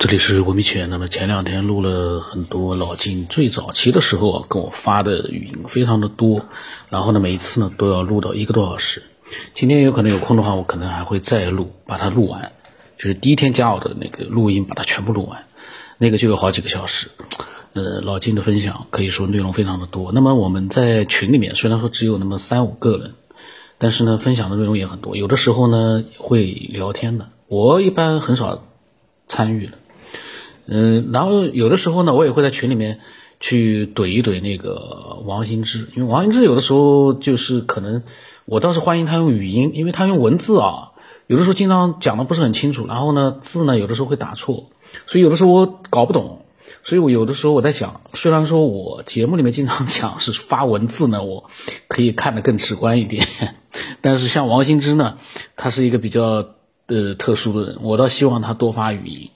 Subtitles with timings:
[0.00, 0.88] 这里是文明起源。
[0.88, 6.46] 那么前两天录了很多老金最早期的时候啊，跟我发的语音非常的多，
[6.88, 9.02] 然后呢，每一次呢都要录到一个多小时。
[9.54, 12.50] 今天有可能有空的话，我可能还会再录，把它录完，
[12.96, 15.44] 就是第一天加我的那个录音，把它全部录完，
[15.98, 17.08] 那个就有好几个小时。
[17.74, 20.12] 呃，老金的分享可以说内容非常的多。
[20.12, 23.12] 那么我们在群里面虽然说只有那么三五个人，
[23.76, 25.14] 但是呢，分享的内容也很多。
[25.14, 28.64] 有的时候呢会聊天的，我一般很少
[29.28, 29.72] 参与的。
[30.72, 33.00] 嗯，然后有的时候呢，我也会在群里面
[33.40, 38.04] 去怼一怼那个王新之，因为王新之有的时候就是可能
[38.44, 40.92] 我倒是欢迎他用语音，因为他用文字啊，
[41.26, 44.66] 有的时候经常讲的不是很清楚，然后呢字呢有的时候会打错，
[45.08, 46.44] 所以有的时候我搞不懂，
[46.84, 51.50] 所以我有的时候我在想，虽然说我节目里面经常讲是发文字呢，我
[51.88, 53.26] 可以看得更直观一点，
[54.00, 55.18] 但是像王新之呢，
[55.56, 56.46] 他是一个比较
[56.86, 59.30] 呃特殊的人，我倒希望他多发语音。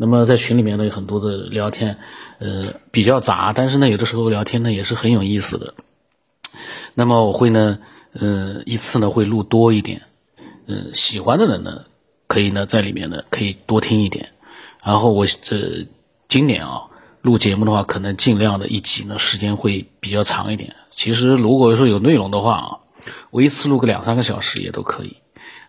[0.00, 1.98] 那么在群里面呢有很多的聊天，
[2.38, 5.74] 呃比较杂，但是呢有的时候聊天呢也是很有意思的。
[6.94, 7.80] 那么我会呢，
[8.12, 10.02] 呃一次呢会录多一点，
[10.66, 11.84] 嗯喜欢的人呢
[12.28, 14.28] 可以呢在里面呢可以多听一点。
[14.84, 15.84] 然后我这
[16.28, 16.82] 今年啊
[17.22, 20.76] 录节目的话，可能尽量的一集呢时间会比较长一点。
[20.92, 22.78] 其实如果说有内容的话啊，
[23.32, 25.16] 我一次录个两三个小时也都可以。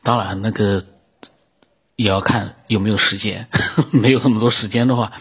[0.03, 0.83] 当然那个。
[1.99, 3.49] 也要看有没有时间，
[3.91, 5.11] 没有那么多时间的话，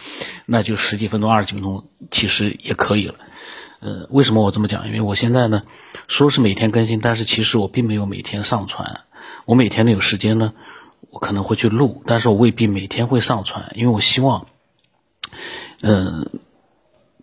[0.45, 3.15] 那就十几分钟、二十几分钟其实也可以了。
[3.81, 4.87] 呃，为什么我这么讲？
[4.87, 5.63] 因为我现在呢，
[6.07, 9.01] 说是每天更新，但是其实我并没有每天上传。
[9.43, 10.53] 我每天呢有时间呢，
[11.09, 14.47] 我可能会去录，但是我未必每天会上传，因为我希望，
[15.81, 16.29] 嗯，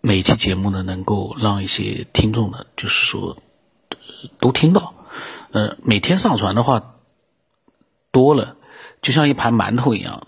[0.01, 3.37] 每期节目呢能够让一些听众呢，就是说
[4.39, 4.93] 都听到。
[5.51, 6.93] 呃，每天上传的话
[8.11, 8.53] 多了。
[9.01, 10.27] 就像一盘馒头一样的，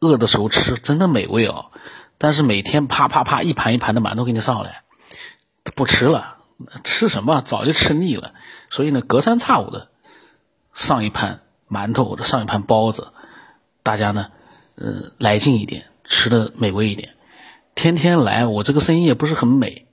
[0.00, 1.66] 饿的时候吃真的美味哦。
[2.18, 4.82] 但是每天啪啪啪一盘一盘的馒头给你上来，
[5.74, 6.36] 不吃了，
[6.84, 7.42] 吃什么？
[7.44, 8.34] 早就吃腻了。
[8.70, 9.88] 所以呢，隔三差五的
[10.72, 13.12] 上一盘馒头或者上一盘包子，
[13.82, 14.30] 大家呢，
[14.76, 17.14] 呃，来劲一点，吃的美味一点。
[17.74, 19.88] 天天来，我这个声音也不是很美。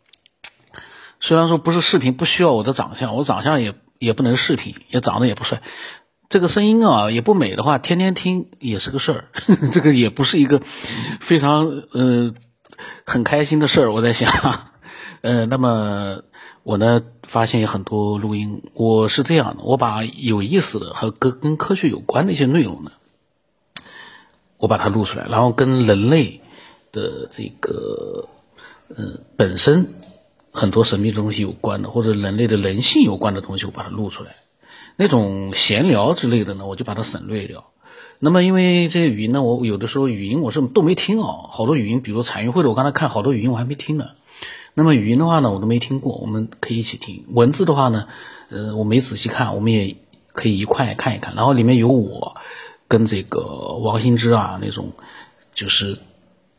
[1.20, 5.62] 虽然说不是视频，不需要我的长相，我长相也也不能视频，也长得也不帅。
[6.30, 9.26] 这个声音啊也不美的话，天天听也是个事儿，
[9.74, 10.62] 这个也不是一个
[11.20, 12.32] 非常呃
[13.04, 13.92] 很开心的事儿。
[13.92, 14.32] 我在想，
[15.22, 16.22] 呃，那么
[16.62, 22.92] 我呢发现有很多录音，我是这样的，我把有意思的和跟跟科学有关的一些内容呢，
[24.58, 26.42] 我把它录出来，然后跟人类
[26.92, 28.30] 的这个
[28.96, 29.96] 呃本身
[30.52, 34.36] 很多神秘的东西有关的，或者人类的人性有关的东西，我把它录出来。
[35.02, 37.72] 那种闲聊之类的呢，我就把它省略掉。
[38.20, 44.10] 那么因为这些语音呢，我有的时候语音我是都没听哦，好多语音，比如彩云会的，我刚才看好多语音我还没听呢。
[44.74, 47.24] 那么语音的话呢，我都没听过，我们可以一起听。
[47.30, 48.10] 文字的话呢，
[48.50, 49.96] 呃，我没仔细看，我们也
[50.34, 51.34] 可以一块看一看。
[51.34, 52.36] 然后里面有我
[52.90, 54.92] 跟这个王新之啊那种
[55.54, 55.98] 就是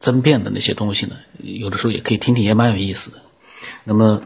[0.01, 3.19] 争辩的那些东西呢，有的时候也可以听听，也蛮有意思的。
[3.85, 4.23] 那么。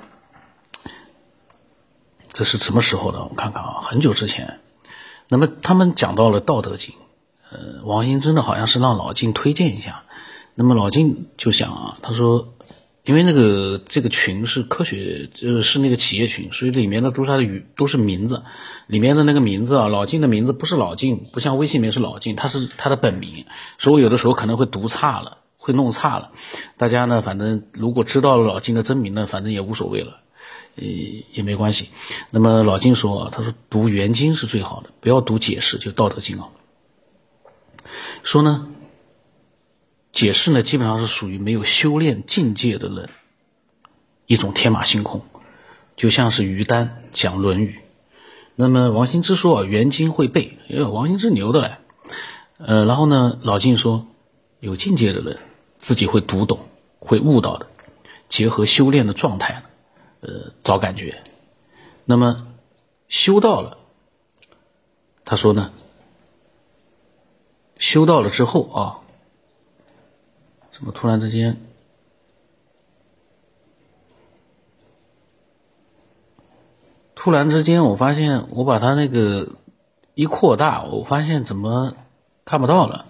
[2.35, 3.21] 这是什么时候的？
[3.21, 4.59] 我看看啊，很久之前。
[5.29, 6.93] 那么他们讲到了《道德经》，
[7.53, 10.03] 呃，王兴真的好像是让老金推荐一下。
[10.57, 12.53] 那么老金就想啊，他说，
[13.05, 18.43] 因为那个这个群是科学，呃，是那个企业群，所以里面的都是他的语，都是名字。
[18.89, 23.47] 里面的那个名字啊，老金的名字不是老金，不像微信名是老金，他是他的本名，
[23.79, 26.33] 所以我有的时候可能会读差了，会弄差了。
[26.77, 30.19] 大家呢，反正如果知道了老金的真名呢，反正也无所谓了。
[30.77, 30.85] 呃，
[31.33, 31.91] 也没关系。
[32.31, 36.49] 那么老金说，他说读原经是最好的，不要读解释，就《道德经》啊。
[38.23, 38.67] 说呢，
[40.13, 43.11] 解释呢基本上是属于没有修炼境界的人
[44.27, 45.23] 一种天马行空，
[45.97, 47.79] 就像是于丹讲《论语》。
[48.57, 51.77] 那么王羲之说啊，原经会背，哎呦，王羲之牛的嘞。
[52.59, 54.07] 呃，然后呢，老金说，
[54.61, 55.39] 有境界的人
[55.79, 56.61] 自己会读懂，
[57.01, 57.67] 会悟到的，
[58.29, 59.65] 结合修炼的状态。
[60.27, 61.23] 呃，找感觉，
[62.07, 62.47] 那么
[63.09, 63.77] 修到了，
[65.23, 65.71] 他说呢，
[67.79, 69.01] 修到了之后啊，
[70.73, 71.61] 怎么突然之间，
[77.15, 79.57] 突然之间我发现我把他那个
[80.15, 81.95] 一扩大，我发现怎么
[82.47, 83.05] 看不到了？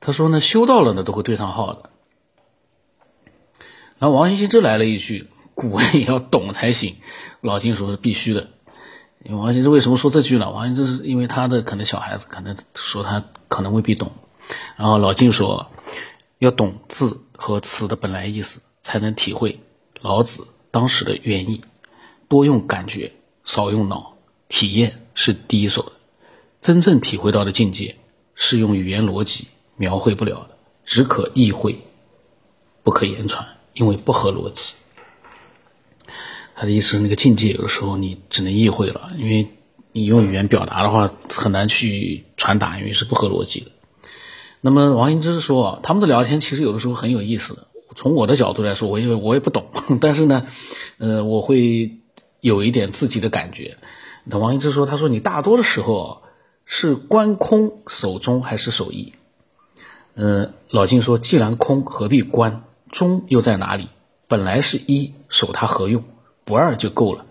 [0.00, 1.90] 他说呢，修到了呢都会对上号的。
[4.04, 6.96] 然后王羲之来了一句：“古文也要懂才行。”
[7.40, 8.50] 老金说是必须的。
[9.30, 10.50] 王羲之为什么说这句呢？
[10.50, 14.12] 王羲之是因为他的可能小孩子可能说他可能未必懂。
[14.76, 15.70] 然后老金说，
[16.38, 19.58] 要懂字和词的本来意思，才能体会
[20.02, 21.62] 老子当时的原意。
[22.28, 23.10] 多用感觉，
[23.46, 24.18] 少用脑，
[24.48, 25.92] 体验是第一手的。
[26.60, 27.96] 真正体会到的境界，
[28.34, 29.46] 是用语言逻辑
[29.76, 31.78] 描绘不了的，只可意会，
[32.82, 34.72] 不可言传，因为不合逻辑。
[36.54, 39.48] 他的意思，那个境界有的时候你只能意会了，因为
[39.92, 43.70] 你用语言表达的话很难去传达，因为是不合逻辑的。
[44.60, 47.66] 那么王羲之说，他们的聊天其实有的时候很有意思的。
[47.94, 49.66] 从我的角度来说，我因为我也不懂，
[50.00, 50.46] 但是呢，
[50.98, 51.98] 呃，我会
[52.40, 53.76] 有一点自己的感觉。
[54.24, 56.22] 那王羲之说，他说你大多的时候。
[56.66, 59.12] 是观空守中还是守一？
[60.14, 62.64] 嗯，老金说，既然空，何必观？
[62.94, 63.88] 中又在哪里？
[64.28, 66.02] 本来是一，守它何用？
[66.44, 67.26] 不二就够了。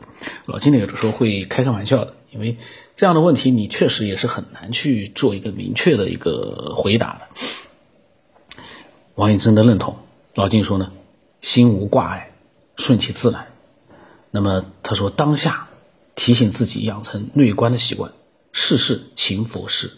[0.45, 2.57] 老金呢，有的时候会开开玩笑的，因为
[2.97, 8.61] 这样的问题，你确实也是很难去做一个明确的一个回答的。
[9.15, 9.95] 王羲之的认同，
[10.35, 10.91] 老金说呢，
[11.41, 12.33] 心无挂碍，
[12.75, 13.47] 顺其自然。
[14.31, 15.69] 那么他说，当下
[16.13, 18.11] 提醒自己养成内观的习惯。
[18.51, 19.89] 事事勤佛事，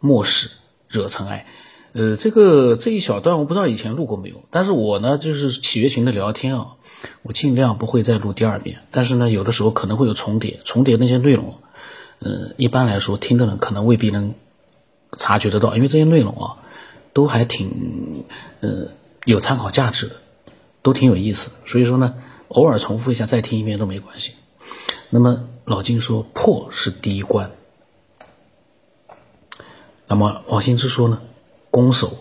[0.00, 0.50] 莫使
[0.86, 1.46] 惹尘埃。
[1.96, 6.74] 呃，这个这一小段我不知道以前录过没有，但是我呢就是企业群的聊天啊，
[7.22, 8.80] 我尽量不会再录第二遍。
[8.90, 11.54] 但是呢，有的时候可能会有重叠，重叠那些内容，
[12.18, 14.34] 呃，一般来说听的人可能未必能
[15.16, 16.56] 察觉得到，因为这些内容啊
[17.12, 18.24] 都还挺
[18.58, 18.88] 呃
[19.24, 20.16] 有参考价值的，
[20.82, 21.50] 都挺有意思。
[21.64, 22.16] 所以说呢，
[22.48, 24.32] 偶尔重复一下再听一遍都没关系。
[25.10, 27.52] 那么老金说，破是第一关。
[30.08, 31.20] 那么王羲之说呢，
[31.74, 32.16] 攻守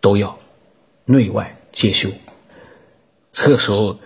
[0.00, 0.38] 都要，
[1.04, 2.08] 内外皆修。
[3.30, 3.98] 这个时候，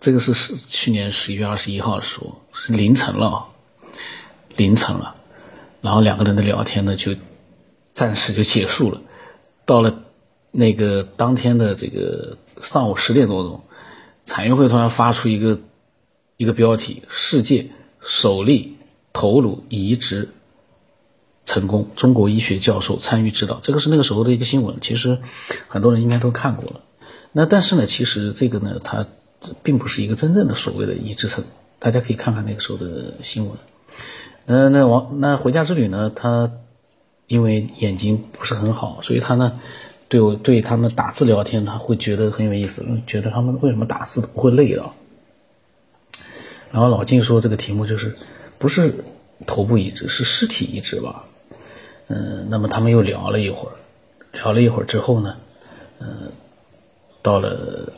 [0.00, 3.46] 这个是是去年十一月二十一号的时候，是凌晨了啊，
[4.56, 5.14] 凌晨了。
[5.80, 7.14] 然后两个人的聊天呢，就
[7.92, 9.00] 暂时就结束了。
[9.64, 10.02] 到了
[10.50, 13.62] 那个当天的这个上午十点多钟，
[14.26, 15.56] 产业会突然发出一个
[16.36, 17.64] 一个标题：世界
[18.00, 18.76] 首例
[19.12, 20.28] 头颅移植。
[21.44, 25.18] 成功，中国医学教授参与指导，这个是那个时候的一个新闻，其实
[25.68, 26.80] 很多人应该都看过了。
[27.32, 29.06] 那但是呢，其实这个呢，它
[29.62, 31.44] 并不是一个真正的所谓的移植成，
[31.78, 33.56] 大家可以看看那个时候的新闻。
[34.46, 36.52] 呃，那王那回家之旅呢，他
[37.26, 39.60] 因为眼睛不是很好，所以他呢
[40.08, 44.90] 对我对他们打字聊天，他会觉得很有意思，觉得他们为什么打字不会累的。
[46.70, 48.16] 然后老静说这个题目就是
[48.58, 49.04] 不是
[49.46, 51.24] 头部移植，是尸体移植吧？
[52.08, 53.72] 嗯，那么他们又聊了一会儿，
[54.32, 55.36] 聊了一会儿之后呢，
[56.00, 56.30] 嗯，
[57.22, 57.92] 到了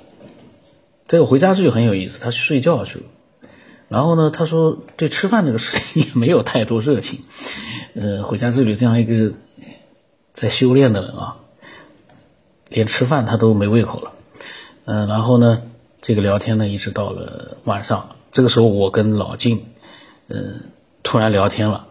[1.09, 3.05] 这个回家之旅很有意思，他去睡觉去了。
[3.89, 7.21] 然后呢，他说对吃饭这个事情也没有太多热情。
[7.95, 9.33] 呃，回家之旅这样一个
[10.33, 11.37] 在修炼的人啊，
[12.69, 14.12] 连吃饭他都没胃口了。
[14.87, 15.62] 嗯，然后呢，
[16.00, 19.65] 这个聊天呢一直到了晚上，这个时候我跟老静，
[20.29, 20.61] 嗯，
[21.03, 21.87] 突然聊天了，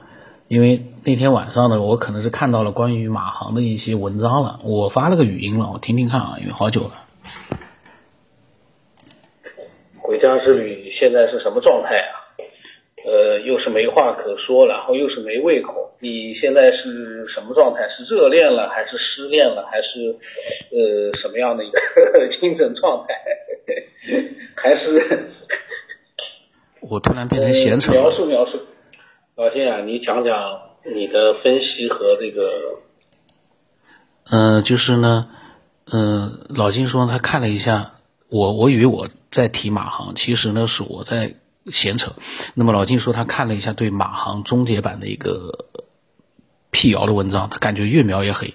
[0.53, 0.79] 因为。
[1.05, 6.91] 那天晚上呢，我可能是看到了关于马航的一些文章了，我发了个语音了，我听听看啊，因为好久了。
[9.99, 12.23] 回家之旅现在是什么状态啊？
[13.03, 15.91] 呃，又是没话可说，然后又是没胃口。
[15.99, 17.81] 你现在是什么状态？
[17.89, 20.15] 是热恋了，还是失恋了，还是
[20.71, 21.77] 呃什么样的一个
[22.39, 23.13] 精神状态？
[24.55, 25.27] 还是
[26.79, 28.57] 我突然变成闲扯描述描述，
[29.35, 30.33] 老金啊，你讲讲。
[30.85, 32.81] 你的分析和这个，
[34.25, 35.29] 嗯，就是呢，
[35.85, 37.93] 嗯，老金说他看了一下，
[38.27, 41.35] 我我以为我在提马航，其实呢是我在
[41.71, 42.11] 闲扯。
[42.53, 45.69] 那么老金说他看了一下对马航终结版的一个
[46.69, 48.53] 辟谣的文章，他感觉越描越黑。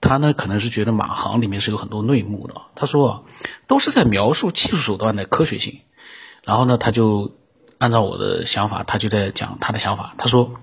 [0.00, 2.54] 他呢可能是觉得马航里面是有很多内幕的。
[2.74, 3.24] 他说
[3.68, 5.78] 都是在描述技术手段的科学性。
[6.42, 7.35] 然后呢他就
[7.78, 10.14] 按照我的想法，他就在讲他的想法。
[10.18, 10.54] 他说。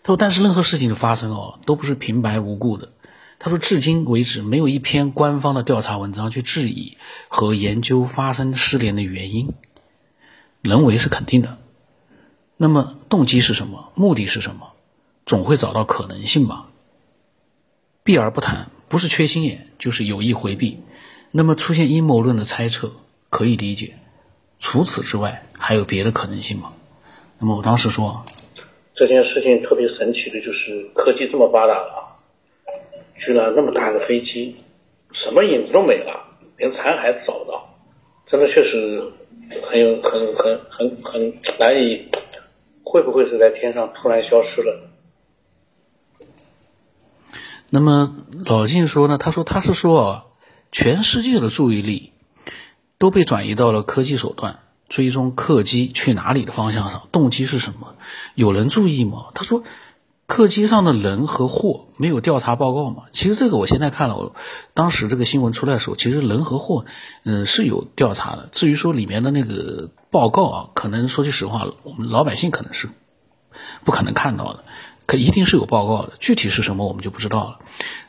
[0.00, 2.92] 他说，但是任何事情的发生哦，都不是平白无故的。
[3.38, 6.96] 他说，至今为止，没有一篇官方的调查文章去质疑
[7.28, 9.52] 和研究发生失联的原因。
[10.62, 11.58] 人为是肯定的，
[12.56, 13.92] 那么动机是什么？
[13.94, 14.72] 目的是什么？
[15.26, 16.68] 总会找到可能性吧。
[18.02, 20.80] 避而不谈，不是缺心眼，就是有意回避。
[21.32, 22.92] 那么出现阴谋论的猜测
[23.28, 23.98] 可以理解，
[24.58, 26.72] 除此之外还有别的可能性吗？
[27.38, 28.24] 那么我当时说。
[28.94, 32.18] 这件事情特别神奇的就是科技这么发达了，
[33.24, 34.56] 居然那么大的飞机，
[35.12, 36.20] 什么影子都没了，
[36.56, 37.68] 连残骸都找不到，
[38.26, 39.12] 真的确实
[39.70, 42.08] 很有很很很很难以，
[42.82, 44.90] 会不会是在天上突然消失了？
[47.70, 50.32] 那么老晋说呢，他说他是说，
[50.72, 52.12] 全世界的注意力
[52.98, 57.94] 都被转移到了科技手段追踪客机去哪里的方向上，动机是什么？
[58.34, 59.26] 有人注意吗？
[59.34, 59.62] 他说。
[60.30, 63.04] 客机上的人和货没有调查报告吗？
[63.12, 64.34] 其实这个我现在看了，我
[64.74, 66.84] 当时这个新闻出来的时候，其实人和货，
[67.24, 68.50] 嗯是有调查的。
[68.52, 72.90] 至于说里面的那个报告啊，可能说句实话，我们老百姓可能是
[73.86, 74.64] 不可能看到的，
[75.06, 76.12] 可一定是有报告的。
[76.18, 77.60] 具体是什么我们就不知道了。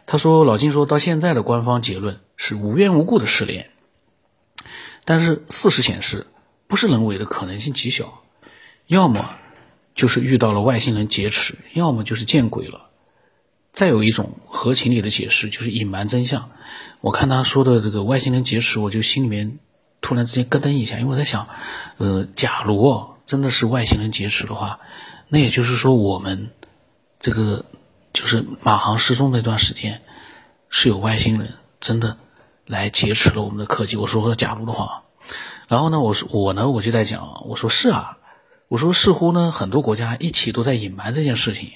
[0.05, 3.69] 他说老金说到现在的官方结论是无缘无故的失联，
[5.10, 6.28] 但是事实显示
[6.68, 8.22] 不是人为的可能性极小，
[8.86, 9.38] 要么。
[9.96, 12.89] 就是遇到了外星人劫持，要么就是见鬼了。
[13.74, 16.51] 再有一种合情理的解释就是隐瞒真相。
[17.01, 19.60] 我看他说的这个外星人劫持，我就心里面
[20.00, 21.50] 突然之间咯噔一下，因为我在想，
[21.98, 24.80] 呃，假如真的是外星人劫持的话，
[25.28, 26.50] 那也就是说我们
[27.20, 27.66] 这个
[28.13, 30.01] 就是马航失踪那段时间
[30.70, 32.18] 是有外星人真的
[32.70, 33.98] 来劫持了我们的科技。
[33.98, 35.04] 我说假如的话，
[35.68, 38.16] 然后呢，我说我呢我就在讲，我说是啊。
[38.70, 41.72] 我说，似乎呢，很多国家一起都在隐瞒这件事情。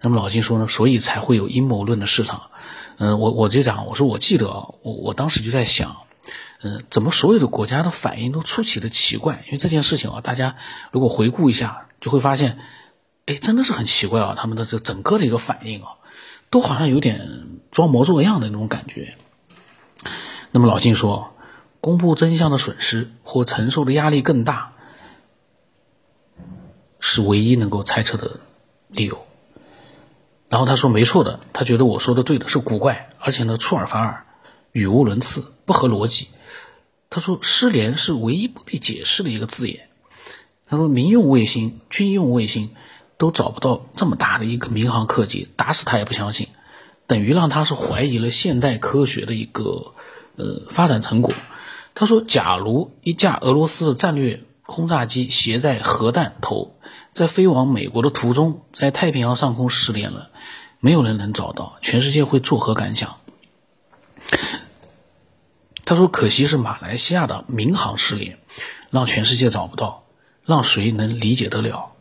[0.00, 2.52] 那么老金说呢，所以才会有阴谋论的市场。
[2.98, 5.96] 嗯，我我就讲，我说我记得啊，我我当时就在想，
[6.62, 9.42] 嗯，怎么所有的国家的反应都出奇的奇怪？
[9.46, 10.54] 因为这件事情啊，大家
[10.92, 12.60] 如果回顾一下，就会发现，
[13.26, 15.88] 哎，真的是很奇怪啊，他们的这整个的一个反应啊，
[16.50, 19.16] 都好像有点装模作样的那种感觉。
[20.50, 21.34] 那么老金说，
[21.80, 24.72] 公布真相的损失或承受的压力更大。
[27.00, 28.40] 是唯一能够猜测的
[28.88, 29.24] 理由。
[30.48, 34.26] 然后他说：“没错的，他觉得我说的对的，是古怪，而且呢出尔反尔，
[34.72, 36.28] 语无伦次，不合逻辑。”
[37.08, 39.88] 他说：“失联是唯一不必解释的一个字眼。”
[40.66, 42.74] 他说：“民用卫星、军用卫星
[43.16, 46.48] 都找不到这么大的一个民航客机，打死他也不相信，
[47.08, 49.94] 等于让他是怀疑了现代科学的一个
[50.36, 51.34] 呃发展成果。”
[51.96, 56.76] 他说：“假如一架俄罗斯的战略轰炸机携带核弹头。”
[57.10, 60.30] 在飞往美国的途中，在太平洋上空失联了，
[60.78, 63.16] 没有人能找到，全世界会作何感想？
[65.84, 68.38] 他说：“可惜是马来西亚的民航失联，
[68.90, 70.04] 让全世界找不到，
[70.44, 71.92] 让谁能理解得了？”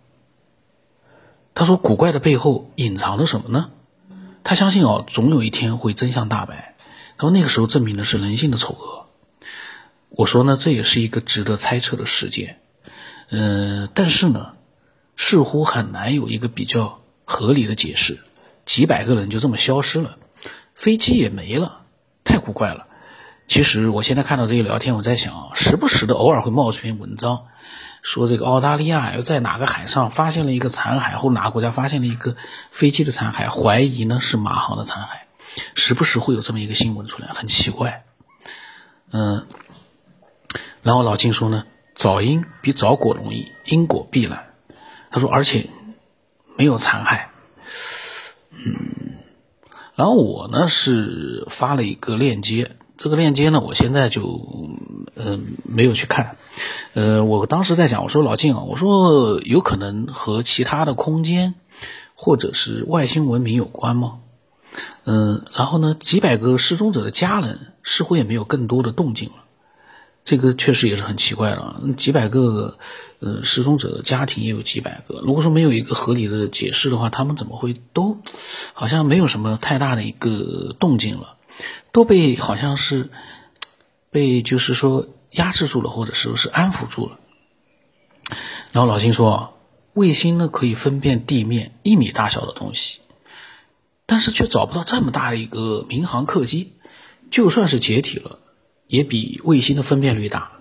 [1.55, 3.71] 他说：“古怪的背后隐藏着什么呢？”
[4.47, 6.75] 他相信哦，总有一天会真相大白。
[7.17, 9.07] 他说：“那个时候证明的是人性的丑恶。”
[10.09, 12.61] 我说呢，这也是一个值得猜测的事件。
[13.29, 14.53] 嗯，但是呢。
[15.19, 18.19] 似乎很难有一个比较合理的解释，
[18.67, 20.19] 几百个人就这么消失了，
[20.75, 21.79] 飞机也没了，
[22.23, 22.85] 太古怪了。
[23.47, 27.47] 其实我现在看到这些聊天，我在想啊，时不时的偶尔会冒出一篇文章，
[28.01, 32.35] 说这个澳大利亚又在哪个海上发现了一个残骸，或哪个国家发现了一个
[32.71, 35.07] 飞机的残骸，怀疑呢是马航的残骸，
[35.75, 38.05] 时不时会有这么一个新闻出来，很奇怪。
[39.11, 39.47] 嗯，
[40.83, 44.53] 然后老金说呢，找因比找果容易，因果必然。
[45.11, 45.69] 他说：“而且
[46.57, 47.27] 没有残骸。”
[48.51, 49.17] 嗯，
[49.95, 54.41] 然后我呢是发了一个链接，这个链接呢，我现在就
[55.15, 56.35] 嗯没有去看。
[56.93, 61.53] 呃，我当时在想，我说老静啊，我说有可能和其他的空间
[62.15, 64.19] 或者是外星文明有关吗？
[65.05, 69.35] 嗯，然后呢，几百个失踪者的家人似乎也没有更多的动静了。
[70.23, 72.77] 这个确实也是很奇怪了，几百个，
[73.19, 75.21] 呃，失踪者的家庭也有几百个。
[75.23, 78.17] 如果说没有一个合理的解释的话，他们怎么会都，
[78.73, 81.36] 好像没有什么太大的一个动静了，
[81.97, 83.09] 都被好像是，
[84.11, 87.17] 被就是说压制住了，或者说是安抚住了。
[88.71, 89.57] 然后老金说，
[89.93, 92.99] 卫星呢可以分辨地面一米大小的东西，
[94.05, 96.73] 但是却找不到这么大的一个民航客机，
[97.31, 98.37] 就算是解体了。
[98.85, 100.51] 也比卫星的分辨率大，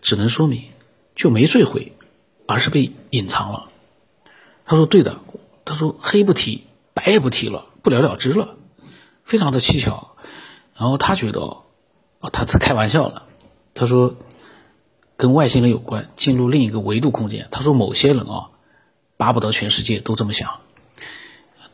[0.00, 0.70] 只能说明
[1.16, 1.94] 就没坠毁，
[2.46, 3.70] 而是被隐藏了。
[4.66, 5.20] 他说：“对的。”
[5.66, 6.62] 他说：“黑不提，
[6.94, 8.54] 白也不提了，不了了之了，
[9.24, 10.06] 非常的蹊跷。”
[10.80, 13.24] 然后他觉得，哦，他他开玩笑了。
[13.74, 14.16] 他说
[15.18, 18.48] ：“跟外星人有关，进入另一个维度空间。”他说：“某些人啊，
[19.18, 20.60] 巴不得全世界都这么想。”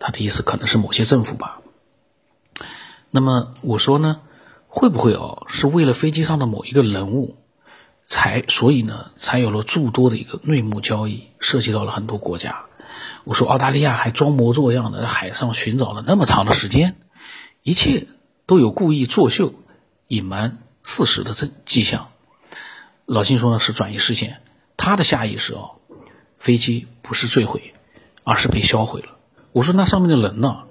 [0.00, 1.60] 他的意思可能是某些政府吧。
[3.12, 4.22] 那么我说呢？
[4.66, 7.36] 会不会哦，是为了飞机上的某一个人物，
[8.04, 12.64] 才所以呢，才有了诸多的一个内幕交易，涉及到了很多国家。
[13.22, 16.96] 我说澳大利亚还装模作样的在海上寻找了那么长的时间，
[17.62, 18.08] 一切
[18.46, 19.54] 都有故意作秀、
[20.06, 22.08] 隐瞒事实的这迹象。
[23.04, 24.40] 老金说呢是转移视线，
[24.76, 25.72] 他的下意识哦，
[26.38, 27.74] 飞机不是坠毁，
[28.24, 29.16] 而是被销毁了。
[29.52, 30.62] 我说那上面的人呢？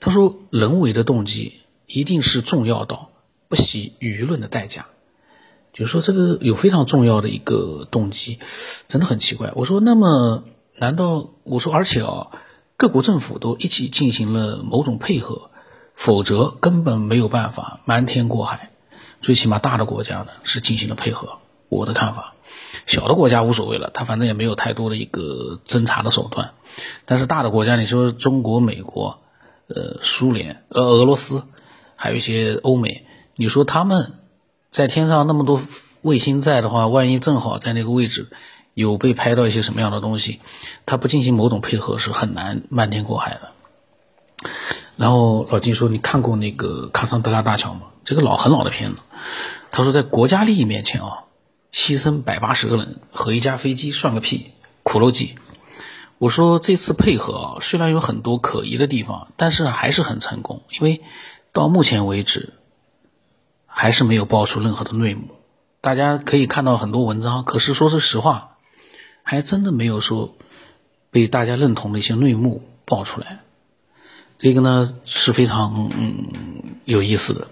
[0.00, 3.10] 他说，人为的动机一定是重要到
[3.48, 4.86] 不惜舆论的代价，
[5.72, 8.38] 就是说这个有非常重要的一个动机，
[8.86, 9.52] 真的很奇怪。
[9.54, 10.44] 我说，那么
[10.76, 12.28] 难道我说，而且啊，
[12.76, 15.50] 各国政府都一起进行了某种配合，
[15.96, 18.70] 否则根本没有办法瞒天过海。
[19.22, 21.38] 最起码大的国家呢是进行了配合，
[21.68, 22.34] 我的看法。
[22.86, 26.52] 小的国家无所谓了，他反正也没有太多的一个侦查的手段。
[27.06, 29.18] 但是大的国家，你说中国、美国、
[29.66, 31.42] 呃苏联、呃俄罗斯，
[31.96, 34.12] 还有一些欧美，你说他们
[34.70, 35.60] 在天上那么多
[36.02, 38.28] 卫星在的话，万一正好在那个位置
[38.74, 40.40] 有被拍到一些什么样的东西，
[40.84, 43.52] 他不进行某种配合是很难瞒天过海的。
[44.96, 47.82] 然后老金说：“你看过那个卡桑德拉大桥吗？
[48.04, 49.02] 这个老很老的片子。”
[49.70, 51.24] 他说：“在国家利益面前啊。”
[51.72, 55.34] 牺牲百八十个人和一架飞机算个屁，苦肉计。
[56.16, 61.02] 我说这次配合啊，虽然有很多可疑的地方，但是还是很成功，因为
[61.52, 62.54] 到目前为止
[63.66, 65.24] 还是没有爆出任何的内幕。
[65.82, 68.56] 大家可以看到很多文章，可是说是实话，
[69.22, 70.34] 还真的没有说
[71.10, 73.40] 被大家认同的一些内幕爆出来。
[74.38, 77.48] 这个呢是非常嗯有意思的。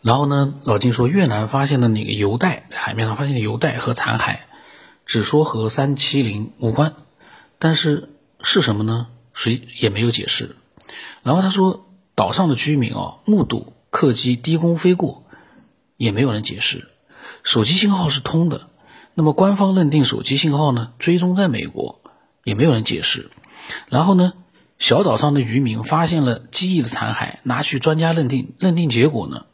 [0.00, 4.38] 然后呢，老金说，越南发现的那个油袋，在海面上发现的油袋和残骸，
[5.04, 6.94] 只说和三七零无关，
[7.58, 8.08] 但是
[8.40, 9.08] 是什么呢？
[9.34, 10.56] 谁也没有解释。
[11.22, 15.24] 然后他说，岛上的居民哦，目睹客机低空飞过，
[15.96, 16.88] 也没有人解释。
[17.42, 18.68] 手机信号是通的，
[19.14, 22.00] 那么官方认定手机信号呢，追踪在美国，
[22.44, 23.30] 也没有人解释。
[23.88, 24.32] 然后呢，
[24.78, 29.44] 小岛上的渔民发现了机翼的残骸，拿去专家认定，认定结果呢？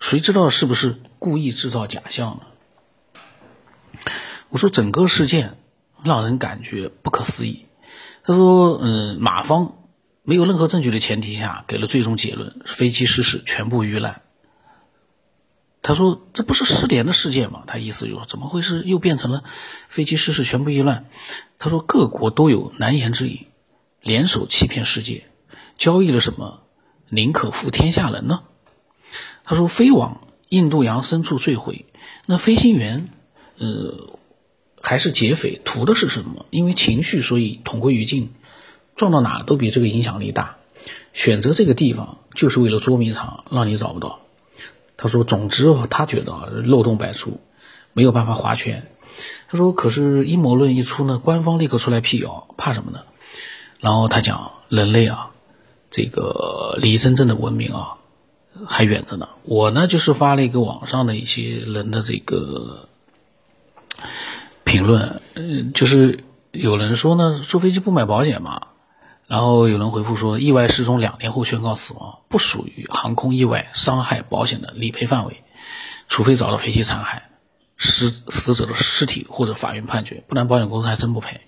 [0.00, 4.02] 谁知道是不是故意制造假象呢？
[4.48, 5.56] 我说整个事件
[6.02, 7.66] 让人感觉不可思议。
[8.24, 9.76] 他说：“嗯，马方
[10.22, 14.20] 没有任何证据的前提下给了最终结论，飞机失事，全部遇难。”
[15.80, 19.44] 他说：“这不是失联的事件吗？”他意思就是怎么回事又变成了
[19.88, 21.06] 飞机失事，全部遇难？
[21.58, 23.46] 他说：“各国都有难言之隐，
[24.02, 25.24] 联手欺骗世界，
[25.76, 26.62] 交易了什么？
[27.08, 28.42] 宁可负天下人呢？”
[29.44, 31.86] 他说：“飞往印度洋深处坠毁，
[32.26, 33.08] 那飞行员，
[33.58, 34.18] 呃，
[34.80, 36.46] 还是劫匪，图的是什么？
[36.50, 38.32] 因为情绪，所以同归于尽，
[38.94, 40.56] 撞到哪都比这个影响力大。
[41.12, 44.20] 选择这个地方，就是为了捉迷藏，让你找不到。”
[44.96, 47.40] 他说：“总之，他觉得漏洞百出，
[47.92, 48.86] 没有办法划拳。”
[49.48, 53.00] 他说：“可是阴谋论一出呢，官方立刻出来辟谣，怕什么呢？”
[53.80, 55.30] 然后他讲：“人类啊，
[55.90, 57.96] 这个离真正的文明啊。”
[58.66, 59.28] 还远着呢。
[59.44, 62.88] 我呢，就是发了一个网上的一些人的这个
[64.64, 68.60] 评论，嗯，就是有人说呢，坐飞机不买保险嘛。
[69.26, 75.42] 然后有人回复说，意外失踪两年后宣告死亡，不属于航空意外伤害保险的理赔范围，
[76.08, 77.20] 除非找到飞机残骸、
[77.78, 81.40] 死死者的尸体或者法院判决，不然保险公司还真不赔。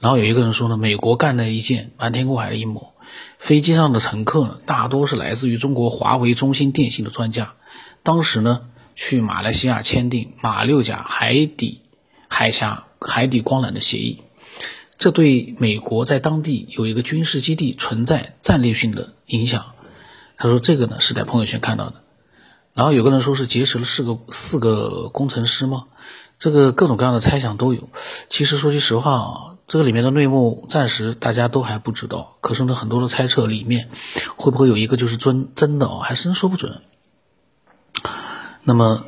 [0.00, 2.92] 然后有一个人说呢，美国干的一件瞒天过海的阴谋。
[3.38, 7.54] 飞机上的乘客呢，大多是来自于中国华为、中兴电信的专家。
[8.02, 8.62] 当时呢，
[8.96, 11.82] 去马来西亚签订马六甲海底
[12.28, 14.22] 海峡海底光缆的协议，
[14.98, 19.72] 这对美国在当地有一个军事基地存在战略性的影响。
[20.36, 21.96] 他说这个呢是在朋友圈看到的。
[22.72, 25.84] 然后有个人说是劫持了四个四个工程师吗？
[26.38, 27.88] 这个各种各样的猜想都有。
[28.28, 29.53] 其实说句实话啊。
[29.66, 33.88] 这个里面的内幕暂时大家都还不知道，可是呢，很多的猜测里面
[34.36, 36.82] 会不会有一个就是真真的哦，还真说不准。
[38.62, 39.06] 那么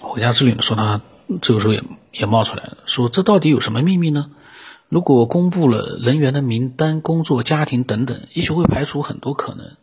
[0.00, 1.00] 回家之旅呢，说他
[1.40, 4.32] 这个时候也也冒出来了，说这到底有什么秘密呢？
[4.88, 9.76] 如果公布了人员的名单、工作、家庭等等，也许会排除很多可能。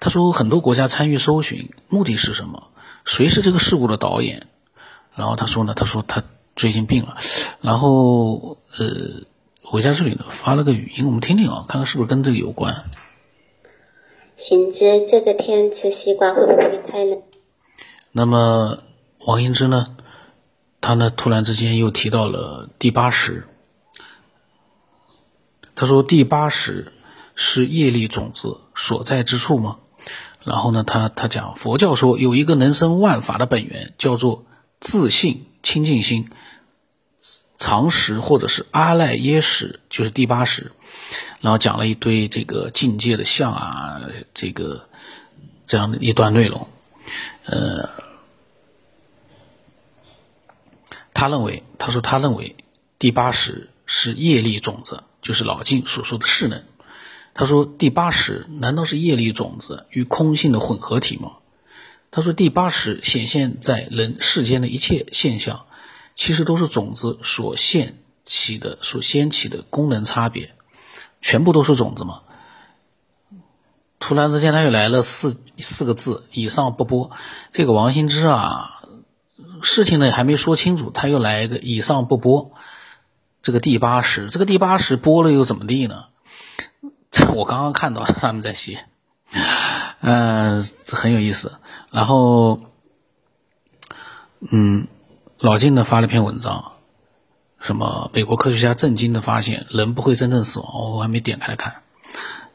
[0.00, 2.68] 他说很多国家参与搜寻，目的是什么？
[3.06, 4.46] 谁是这个事故的导演？
[5.14, 6.22] 然后他说呢，他说他。
[6.56, 7.16] 最近病了，
[7.60, 9.24] 然后呃，
[9.72, 12.84] 我家这里呢发了个语音，我们听听啊，看看是不是跟这个有关。
[14.36, 17.22] 行知，这个天吃西瓜会不会太冷？
[18.12, 18.78] 那么
[19.18, 19.96] 王英之呢，
[20.80, 23.48] 他呢突然之间又提到了第八识，
[25.74, 26.92] 他说第八识
[27.34, 29.78] 是业力种子所在之处吗？
[30.44, 34.44] 然后呢，他他讲佛教说有一个能生万法的本源，叫做
[34.78, 35.46] 自信。
[35.64, 36.30] 清净心、
[37.56, 40.70] 常识或者是阿赖耶识，就是第八识，
[41.40, 44.00] 然后讲了一堆这个境界的相啊，
[44.32, 44.88] 这个
[45.66, 46.68] 这样的一段内容。
[47.46, 47.90] 呃，
[51.12, 52.54] 他认为，他说他认为
[52.98, 56.62] 第八识是业力种子就是老静所说的势能。
[57.34, 61.32] 他说第八识难道是业力种子与空性的混合体吗？
[62.14, 65.64] 他说第八识显现在人世间的一切现象，
[66.14, 70.54] 其实都是种子所现起的、所掀起的功能差别，
[71.20, 72.20] 全部都是种子嘛？
[73.98, 77.10] 突然之间他又来了四四个字：以上不播。
[77.50, 78.84] 这个王兴之啊，
[79.60, 82.52] 事情呢还没说清楚，他又来一个以上不播。
[83.42, 86.04] 这个第八识，这个第八识播了又怎么地呢？
[87.10, 88.84] 这 我刚刚看到他们在写，
[90.00, 91.58] 嗯，很有意思。
[91.94, 92.60] 然后，
[94.50, 94.88] 嗯，
[95.38, 96.72] 老金呢发了篇文章，
[97.60, 100.90] 什么美国科学家震惊的发现，人不会真正死亡。
[100.90, 101.82] 我还没点开来看。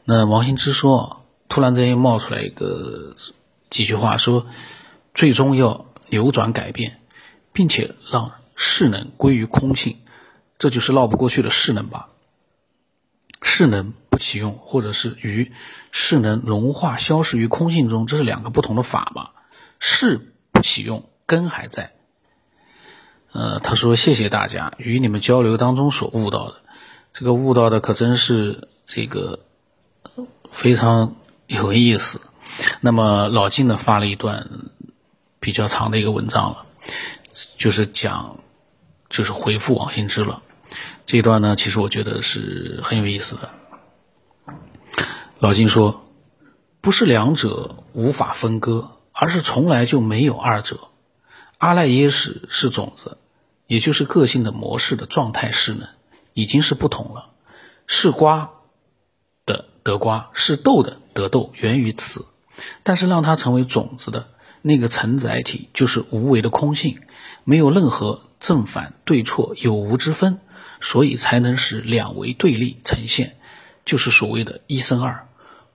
[0.04, 3.14] 那王兴之说，突然之间冒出来一个
[3.70, 4.44] 几句话，说
[5.14, 7.00] 最终要扭转改变，
[7.50, 9.96] 并且让势能归于空性，
[10.58, 12.09] 这就是绕不过去的势能吧。
[13.42, 15.52] 势能不启用，或者是与
[15.90, 19.32] 势能融化消失于空性中，这是两个不同的法吧？
[19.78, 21.92] 势不启用，根还在。
[23.32, 26.56] 呃，他说谢谢大家与你们交流当中所悟到的，
[27.12, 29.40] 这个悟到的可真是这个
[30.50, 32.20] 非常有意思。
[32.80, 34.48] 那么老金呢发了一段
[35.38, 36.66] 比较长的一个文章了，
[37.56, 38.38] 就是讲
[39.08, 40.42] 就是回复王新之了。
[41.10, 43.50] 这一段呢，其实我觉得是很有意思的。
[45.40, 46.08] 老金说
[46.80, 50.78] ：“不是两者无法分割，而是从来就没有二者。
[51.58, 53.18] 阿赖耶识是种子，
[53.66, 55.88] 也就是个性的模式的状态势能，
[56.32, 57.30] 已经是不同了。
[57.88, 58.52] 是瓜
[59.44, 62.24] 的得瓜，是豆的得豆，源于此。
[62.84, 64.28] 但是让它成为种子的
[64.62, 67.00] 那个承载体，就是无为的空性，
[67.42, 70.38] 没有任何正反对错有无之分。”
[70.80, 73.36] 所以才能使两维对立呈现，
[73.84, 75.26] 就是所谓的一生二。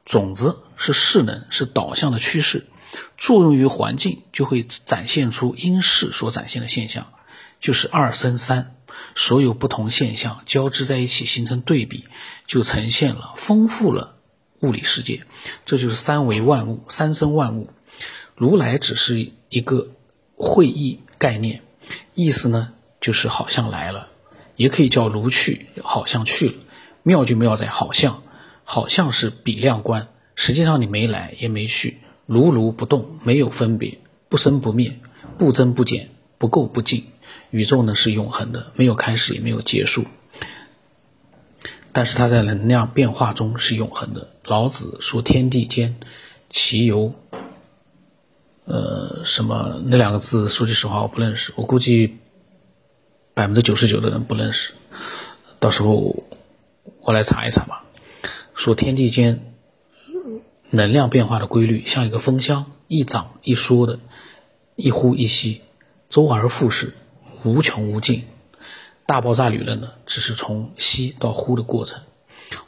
[0.06, 2.68] 种子是势能，是导向的趋势，
[3.18, 7.12] 作用于环境，就会展现出因势所展现的现象，
[7.60, 8.76] 就是二生三。
[9.16, 12.06] 所有不同现象交织在一起，形成对比，
[12.48, 14.16] 就呈现了丰富了
[14.62, 15.24] 物理世界。
[15.66, 17.70] 这就是三维万物，三生万物。
[18.36, 19.90] 如来只是一个
[20.36, 21.62] 会意概念，
[22.14, 24.08] 意思呢，就是好像来了。
[24.56, 26.56] 也可以叫如去，好像去了，
[27.04, 28.24] 妙就妙在好像，
[28.64, 33.98] 好像是比量观，实际上你没来也没去，如如不动，没有分别，
[34.30, 34.98] 不生不灭，
[35.38, 37.04] 不增不减，不垢不净。
[37.52, 40.06] 宇宙呢是永恒的，没有开始也没有结束，
[41.92, 44.30] 但是它在能量变化中是永恒的。
[44.44, 45.96] 老子说：“天地间，
[46.50, 47.14] 其由……
[48.66, 50.48] 呃，什么那两个字？
[50.48, 52.18] 说句实话，我不认识，我估计。”
[53.36, 54.74] 百分之九十九的人不认识，
[55.60, 56.24] 到时候
[57.02, 57.84] 我来查一查吧。
[58.54, 59.54] 说天地间
[60.70, 64.00] 能量变化的规律，像一个风箱，一涨一缩的，
[64.78, 65.62] 一呼一吸，
[66.08, 66.94] 周而复始，
[67.44, 68.24] 无穷无尽。
[69.06, 72.02] 大爆炸理论呢，只是从吸到呼的过程。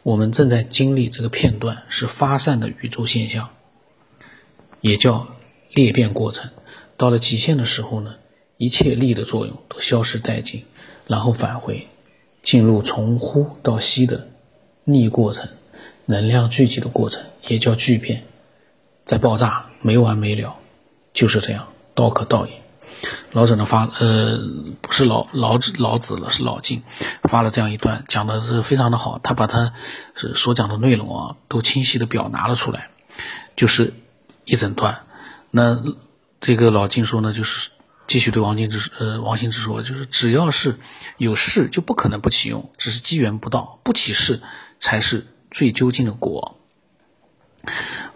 [0.03, 3.47] 我们正在经历这个片段，是发散的宇宙现象，
[4.81, 5.29] 也叫
[5.71, 6.51] 裂变过程。
[6.97, 8.15] 到了极限的时候呢？
[8.57, 10.65] 一切力的作用都消失殆尽，
[11.05, 11.87] 然后返回，
[12.41, 14.29] 进入从呼到吸的
[14.83, 15.47] 逆过程，
[16.05, 18.23] 能量聚集的过程也叫聚变，
[19.03, 20.55] 在爆炸没完没了，
[21.13, 22.53] 就是这样，道可道也。
[23.31, 24.39] 老者呢发呃
[24.81, 26.81] 不是老老子老子了，是老静
[27.23, 29.71] 发了这样一段，讲的是非常的好，他把他
[30.15, 32.89] 是所讲的内容啊都清晰的表达了出来，
[33.55, 33.93] 就是
[34.45, 35.01] 一整段。
[35.51, 35.83] 那
[36.41, 37.69] 这个老静说呢，就是。
[38.07, 40.79] 继续对王兴之呃王兴之说，就是只要是
[41.17, 44.41] 有事，就不可能不启用，只是机缘不到，不起事
[44.79, 46.59] 才是最究竟的果。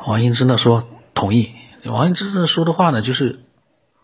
[0.05, 1.51] 王兴之呢说同意，
[1.83, 3.39] 王兴之说的话呢，就是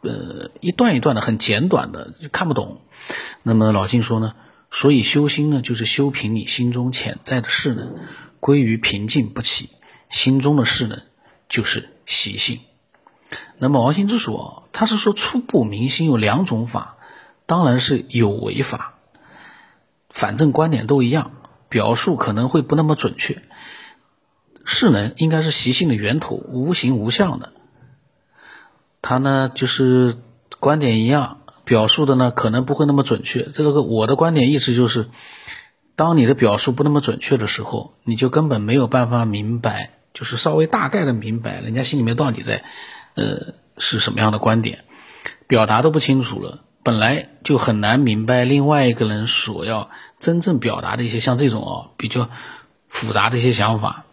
[0.02, 2.82] 呃一段一段的很简短的，就看不懂。
[3.44, 4.34] 那么老静说呢，
[4.70, 7.96] 所以修心呢，就是修平你心中潜在的势能，
[8.42, 9.70] 归于平静不起。
[10.10, 11.02] 心中的势能
[11.50, 12.60] 就是习性。
[13.58, 16.98] 那么王兴之说，他是说初步明心有两种法，
[17.46, 18.94] 当然是有为法，
[20.10, 21.32] 反正观点都一样，
[21.68, 23.42] 表述可能会不那么准确。
[24.64, 27.52] 势能应该是习性的源头，无形无相的。
[29.02, 30.16] 他呢就是
[30.60, 33.44] 观点一样，表述的呢可能不会那么准确。
[33.44, 35.10] 这个我的观点意思就是，
[35.96, 42.64] 当你的表述不那么准确的时候，你就根本没有办法明白，就是稍微大概的明白人家心里面到底在。
[43.18, 44.86] 呃，是什么样的观点，
[45.48, 52.30] 表达都不清楚了，本来就很难明白另外一个人所要真正表达的一些像这种哦比较
[52.88, 54.06] 复杂的一些想法。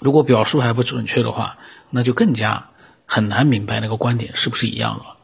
[0.00, 1.56] 如果表述还不准确的话，
[1.88, 2.68] 那就更加
[3.06, 5.16] 很难明白那个观点是不是一样了。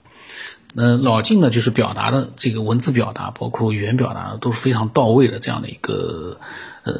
[0.74, 6.38] 那老晋呢，就是表达的这个文字表达，包括语言表达都是非常到位的这样的一个
[6.84, 6.94] 呃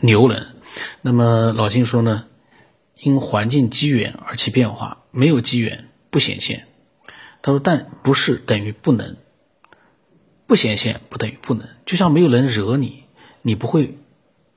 [0.00, 0.46] 牛人。
[1.02, 2.26] 那么老晋说呢，
[3.02, 6.68] 因环境机缘而起变化，没有机缘不显现。
[7.42, 9.16] 他说，但不是等于不能，
[10.46, 13.04] 不显现不等于不能，就像没有人惹你，
[13.40, 13.96] 你不会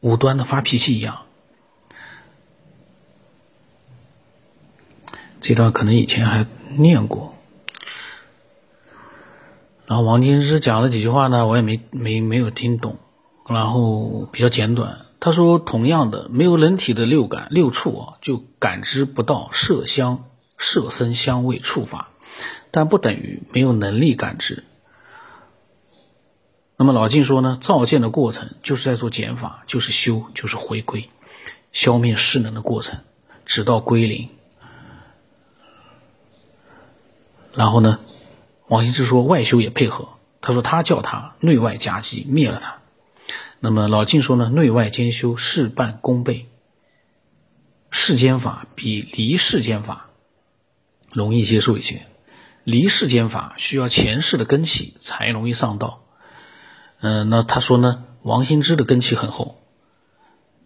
[0.01, 1.23] 无端的发脾气一样。
[5.39, 6.45] 这段可能以前还
[6.77, 7.35] 念过，
[9.85, 12.97] 然后王金之讲了几句话呢，我也没没没有听懂，
[13.47, 15.05] 然后比较简短。
[15.25, 20.25] 他说，同样的，没有人体的六感六触啊，就感知不到色香、
[20.57, 22.09] 色声、香味、触法，
[22.71, 24.65] 但不等于没有能力感知。
[26.75, 31.09] 那么老静说呢，造见的过程就是在做减法，就是修，就是回归，
[31.71, 32.99] 消灭势能的过程，
[33.45, 34.27] 直到归零。
[37.53, 37.97] 然后呢，
[38.67, 40.09] 王羲之说外修也配合。
[40.41, 42.82] 他说他叫他内外夹击灭了他。
[43.65, 46.49] 那么老晋说呢，内外兼修，事半功倍。
[47.89, 50.09] 世间法比离世间法
[51.13, 52.05] 容易接受一些，
[52.65, 56.03] 离世间法需要前世的根气才容易上道。
[56.99, 59.61] 嗯，那他说呢，王羲之的根气很厚。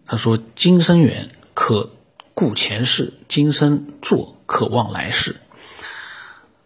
[0.04, 1.92] 他说今生缘可
[2.34, 5.36] 顾前世，今生做可望来世。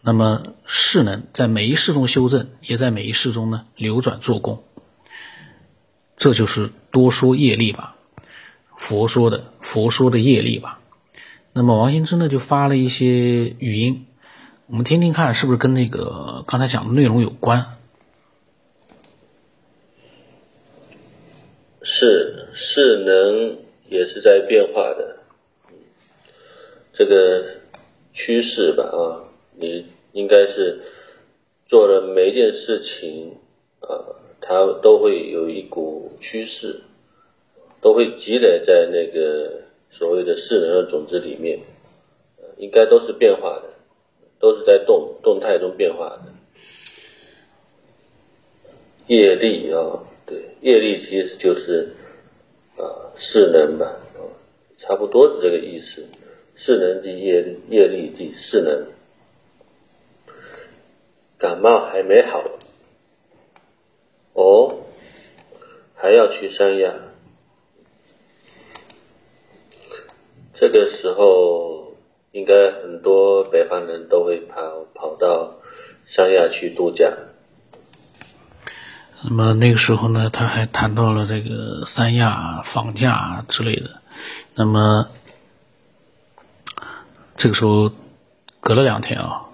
[0.00, 4.64] 那么势能在每一世中修正，也在每一世中呢流转做功。
[6.22, 7.96] 这就是多说业力吧，
[8.76, 10.78] 佛说的佛说的业力吧。
[11.52, 14.06] 那么王羲之呢就发了一些语音，
[14.68, 17.76] 我们听听看是不是跟那个刚才讲的内容有关。
[21.82, 23.58] 是势能
[23.90, 25.18] 也是在变化的，
[26.94, 27.44] 这个
[28.14, 29.26] 趋势吧啊。
[29.58, 30.80] 你应该是
[31.66, 33.32] 做了每一件事情，
[33.80, 33.90] 啊，
[34.42, 36.82] 它都会有一股趋势，
[37.80, 41.58] 都会积累在那个所谓的势能的种子里面，
[42.56, 43.70] 应该都是变化的，
[44.40, 46.22] 都是在动动态中变化的。
[49.06, 51.92] 业力啊，对，业力其实就是
[52.76, 52.82] 啊
[53.16, 53.86] 势能吧，
[54.78, 56.04] 差不多是这个意思。
[56.54, 58.86] 势能即业业力即势能。
[61.38, 62.44] 感冒还没好，
[64.34, 64.78] 哦，
[65.94, 66.92] 还要去三亚。
[70.54, 71.94] 这个时候，
[72.30, 74.56] 应该很多北方人都会跑
[74.94, 75.54] 跑到
[76.08, 77.12] 三亚去度假。
[79.24, 84.00] 那么那个时候呢，他还谈到了这个三亚房价之类的。
[84.54, 85.08] 那么
[87.36, 87.90] 这个时候
[88.60, 89.46] 隔了两天啊。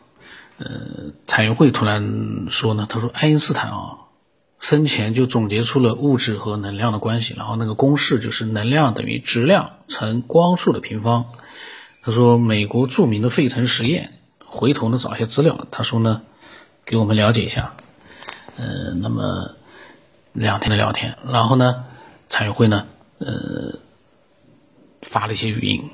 [0.59, 4.08] 呃，彩云会突然说呢，他说爱因斯坦啊，
[4.69, 11.25] 生前就总结出了物质和能量的关系，然后那个公式就是能量等于质量乘光速的平方。
[12.03, 14.11] 他说美国著名的费城实验，
[14.45, 16.21] 回头呢找一些资料，他说呢
[16.85, 17.77] 给我们了解一下。
[18.59, 19.57] 呃，那么
[20.35, 21.87] 两天的聊天，然后呢
[22.29, 22.87] 彩云会呢
[23.21, 23.79] 呃
[25.01, 25.89] 发了一些语音。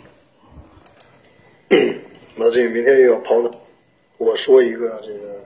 [2.34, 3.52] 那这明天又要跑了。
[4.18, 5.44] 我说一个这个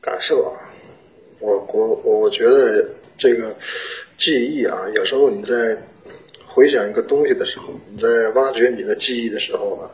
[0.00, 0.58] 感受啊，
[1.42, 3.52] 我我我觉得这个
[4.16, 5.76] 记忆啊，有时候你在
[6.46, 9.90] 回想一个东西的时候，你在挖掘你的记忆的时候啊，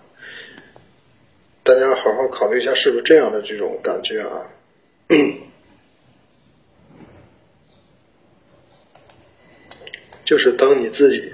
[1.65, 4.47] 大家好好考虑一下，是不是这样的这种感觉啊？
[10.27, 11.33] 就是当你自己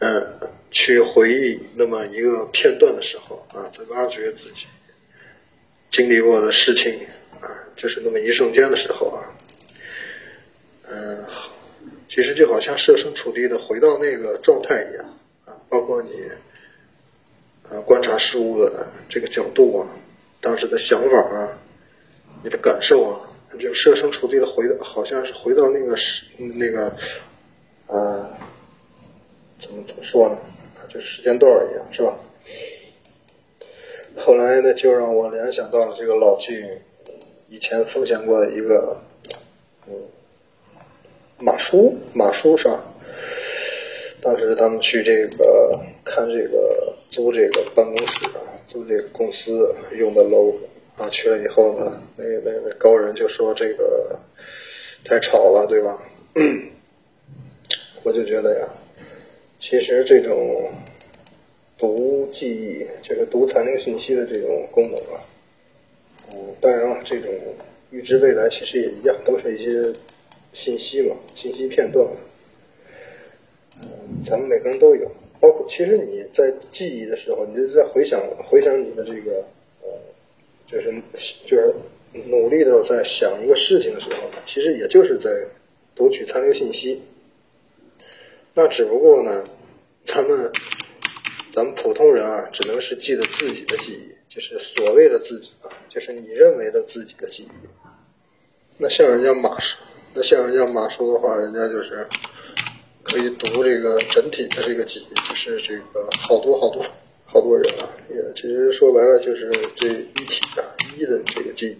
[0.00, 0.22] 嗯
[0.70, 4.66] 去回忆那么一个片段的时候啊，在挖掘自己。
[5.90, 6.92] 经历过的事情，
[7.76, 9.22] 就是那么一瞬间的时候啊，
[10.88, 11.24] 嗯，
[12.08, 15.04] 其实就好像设身处地的回到那个状态一样
[15.44, 16.10] 啊，包括你
[17.68, 19.86] 啊观察事物的这个角度啊，
[20.40, 21.48] 当时的想法啊，
[22.42, 23.20] 你的感受啊，
[23.60, 26.86] 就设身处地的回到，好像是回到那个时那个
[27.86, 28.30] 啊，
[29.60, 30.38] 怎么怎么说呢？
[30.88, 32.18] 就是时间段一样，是吧？
[34.16, 36.58] 后来呢，就让我联想到了这个老季
[37.48, 38.96] 以前分享过的一个，
[39.86, 39.94] 嗯，
[41.38, 42.82] 马叔，马叔上，
[44.20, 48.20] 当时他们去这个看这个租这个办公室，
[48.66, 50.52] 租这个公司用的楼，
[50.96, 54.18] 啊，去了以后呢，那那那高人就说这个
[55.04, 55.96] 太吵了，对吧？
[58.02, 58.68] 我就觉得呀，
[59.56, 60.70] 其实这种
[61.78, 65.22] 读记忆，就是读残留信息的这种功能啊，
[66.32, 67.30] 嗯，当然了，这种
[67.90, 69.92] 预知未来其实也一样，都是一些
[70.52, 72.06] 信息嘛，信息片段。
[73.80, 73.88] 嗯，
[74.24, 75.10] 咱们每个人都有，
[75.40, 79.44] 包括其实你在记忆的时候，你就在回想回想你的这个
[79.82, 79.88] 呃，
[80.66, 80.90] 就是
[81.44, 81.74] 就是
[82.28, 85.30] 努力的在想一个事情的时候，其实也就是在
[85.94, 87.00] 读取残留信息。
[88.54, 89.44] 那只不过呢，
[90.02, 90.50] 咱们
[91.52, 97.48] 咱们普通人啊，只能是记得自己的记忆，就是所谓的自己啊，就是你认为的自己的记忆。
[98.76, 99.78] 那像人家马叔，
[100.12, 102.06] 那像人家马叔的话，人家就是
[103.02, 106.84] 可以读这个整体的这个记忆，就是这个好多好多
[107.24, 110.62] 好多人啊，也其实说白了就是这一体啊
[110.98, 111.74] 一的这个记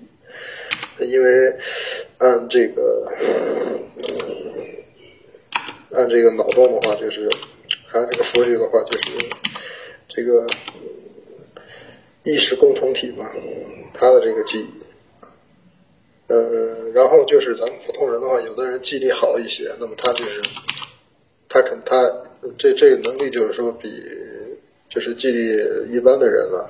[0.98, 1.54] 忆，因为
[2.16, 3.12] 按这个。
[5.92, 7.26] 按这个脑洞的话，就是
[7.92, 9.04] 按这个佛学的话，就是
[10.08, 10.46] 这个
[12.22, 13.30] 意识共同体嘛，
[13.96, 14.68] 他的这个记忆。
[16.28, 20.40] 呃，然后就是咱们普通人的话，有的人记忆力好一些，那么他就是
[21.48, 22.10] 他肯他
[22.58, 24.02] 这这个能力就是说比
[24.88, 26.66] 就是记忆力一般的人啊，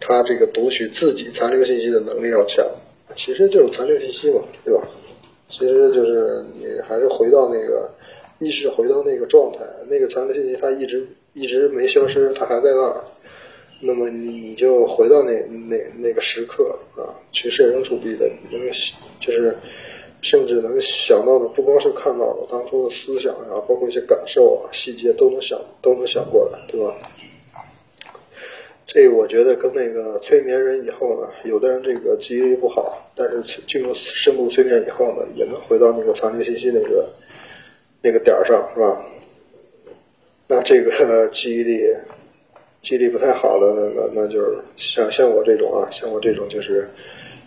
[0.00, 2.64] 他这个读取自己残留信息的能力要强。
[3.16, 4.82] 其实就是残留信息嘛，对吧？
[5.48, 7.90] 其实就是你还是回到那个。
[8.42, 13.04] 意识回到那个状态，那个残留信息它一直一直没消失，它还在那儿。
[13.80, 15.32] 那么你你就回到那
[15.68, 18.60] 那那个时刻啊，去设身处地的，能
[19.20, 19.56] 就是
[20.22, 26.94] 甚至能想到的，不光是看到的当初的思想啊，包括一些感受啊、细节都能想都能想过来，对吧？
[28.86, 37.08] 这个我觉得跟那个催眠人以后呢，有的人这个记忆力不好，但是进入深度催眠以后呢，也能回到那个残留信息那个。
[38.02, 39.04] 那个点儿上是吧？
[40.48, 41.82] 那这个记忆力
[42.82, 46.88] 记忆力不太好的，那那那就是像像我这种啊，像我这种就是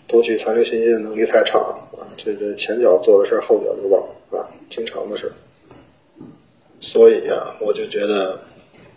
[0.06, 5.30] 读取残留信息的能力太差啊，这这前脚做的事后脚就忘啊，经常的事。
[6.80, 8.38] 所以呀，我就觉得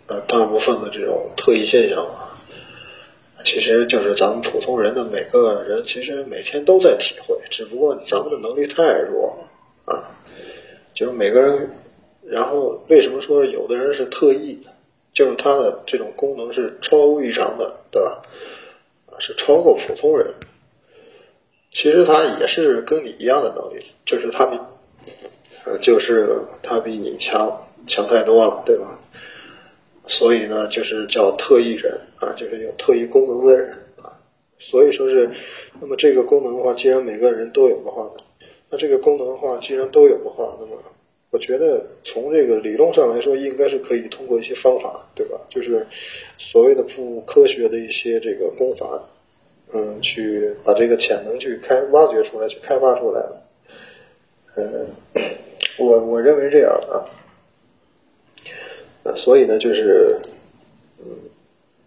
[0.06, 2.36] 呃，大部分的这种特异现象啊，
[3.44, 9.36] 其实就是咱们普通人的每个人其实每天都在体会，只不过咱们的能力太弱
[9.86, 10.06] 啊。
[10.94, 11.70] 就是每个人，
[12.22, 14.70] 然后为什么说有的人是特异的？
[15.18, 18.22] 就是他的这种功能是超乎异常的，对吧？
[19.18, 20.32] 是超过普通人。
[21.72, 24.56] 其实他也是跟你一样的能力，就是他比，
[25.82, 27.50] 就是他比你强
[27.88, 28.96] 强太多了，对吧？
[30.06, 34.14] 所以呢，就是叫特异人啊，就是有特异功能的人啊。
[34.60, 35.28] 所以说是，
[35.80, 38.22] 那么这个功能的话，既然每个人都有的话呢？
[38.70, 40.80] 那这个功能的话，既然都有的话，那么
[41.30, 45.38] 我觉得从这个理论上来说，应该是可以通过一些方法，对吧？
[45.50, 45.86] 就是
[46.38, 49.02] 所谓的不科学的一些这个功法，
[49.74, 53.22] 嗯，去把这个潜能去开挖掘出来，去开发出来。
[54.56, 54.86] 嗯，
[55.78, 57.04] 我我认为这样啊，
[59.14, 60.18] 所以呢，就是
[60.98, 61.06] 嗯，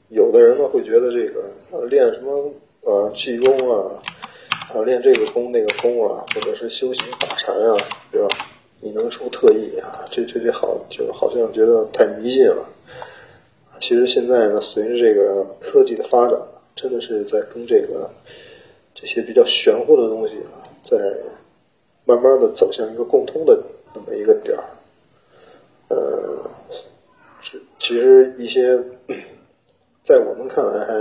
[0.09, 4.01] 有的人呢会觉得这个练什么呃气功啊。
[4.73, 7.75] 啊，练这个功那个功啊，或者是修行打禅啊，
[8.09, 8.29] 对吧？
[8.81, 10.03] 你能说特异啊？
[10.11, 12.67] 这这这好，就好像觉得太迷信了。
[13.79, 16.37] 其实现在呢，随着这个科技的发展，
[16.75, 18.09] 真的是在跟这个
[18.95, 20.97] 这些比较玄乎的东西啊，在
[22.05, 23.61] 慢慢的走向一个共通的
[23.93, 24.63] 那么一个点儿。
[25.89, 26.49] 呃，
[27.41, 28.79] 是其实一些
[30.05, 30.93] 在我们看来还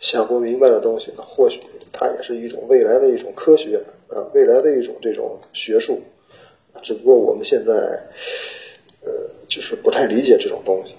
[0.00, 1.58] 想不明白的东西呢，或许。
[1.92, 3.76] 它也是一种未来的一种科学
[4.08, 6.00] 啊，未来的一种这种学术，
[6.82, 7.72] 只不过我们现在
[9.02, 9.10] 呃
[9.48, 10.94] 就是不太理解这种东西。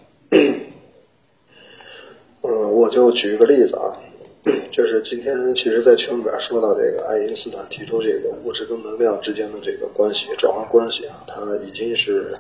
[2.44, 3.94] 嗯，我就举一个例子啊，
[4.72, 12.36] 就是今天其实，在群里边说到这个爱因斯坦提出这个物质跟能量之间的这个关系转换关系啊，他已经是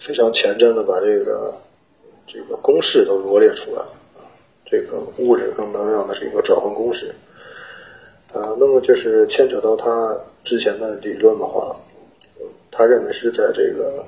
[0.00, 1.54] 非常前瞻的把这个
[2.26, 3.94] 这个公式都罗列出来了
[4.64, 7.14] 这个物质跟能量的这个转换公式。
[8.34, 11.74] 啊，那么就是牵扯到他之前的理论的话，
[12.76, 14.04] 他认为是在这个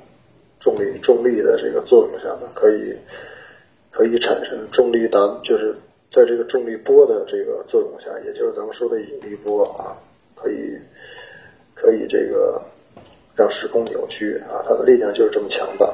[0.61, 2.95] 重力重力的这个作用下呢，可以
[3.91, 5.75] 可以产生重力达，就是
[6.12, 9.97] 在这个重力波的这个作用下，也就是咱们说的引力波啊，
[10.37, 10.79] 可以
[11.75, 12.61] 可以这个
[13.35, 15.87] 让时空扭曲啊，它的力量就是这么强大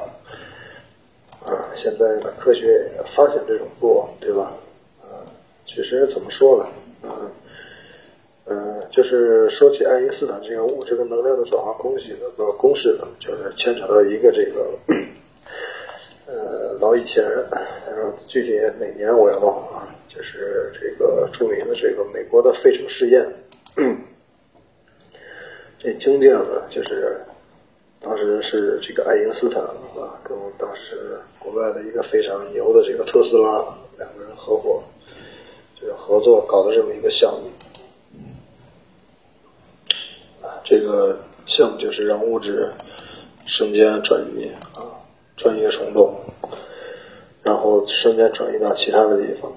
[1.45, 1.71] 啊。
[1.75, 4.51] 现在呢，科学发现这种波，对吧？
[5.01, 5.23] 啊，
[5.65, 7.09] 其实怎么说呢？
[7.09, 7.31] 啊。
[8.47, 14.69] 嗯，就是说起爱因斯坦这个物质跟能量的转化公式的公式呢，就是牵扯到一个这个，
[16.27, 17.25] 呃，老以前，
[18.27, 23.27] 具体哪年我也忘了啊，就是这个著名的这个美国的费城试验，
[25.79, 27.19] 这经典呢，就是
[27.99, 33.65] 当时是这个爱因斯坦啊，跟当时国外的一个非常牛的这个特斯拉
[33.97, 34.83] 两个人合伙，
[35.81, 37.49] 就是合作搞的这么一个项目。
[40.65, 42.69] 这个项目就是让物质
[43.45, 44.81] 瞬间转移啊，
[45.37, 46.11] 转移虫洞，
[47.43, 49.51] 然后瞬间转移到其他的地方。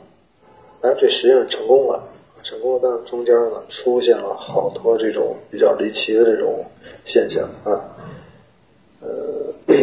[0.83, 2.07] 但这实验成功了，
[2.43, 6.63] 成功了，但是中间呢出现了好多这种比较离奇的这种
[7.07, 7.81] 现象啊。
[9.01, 9.75] 呃，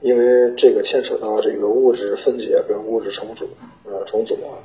[0.00, 3.46] 因为这个牵扯到这个物质分解跟物质重组
[3.84, 4.56] 呃重组啊。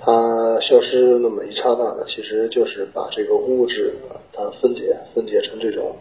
[0.00, 3.92] 它消失那么一刹那呢，其实就是把这个物质
[4.38, 5.96] 它分解分解成这种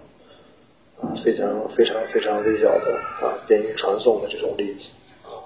[1.01, 4.83] 啊非常非常非常微小的啊便于传送的这种粒子
[5.25, 5.41] 啊，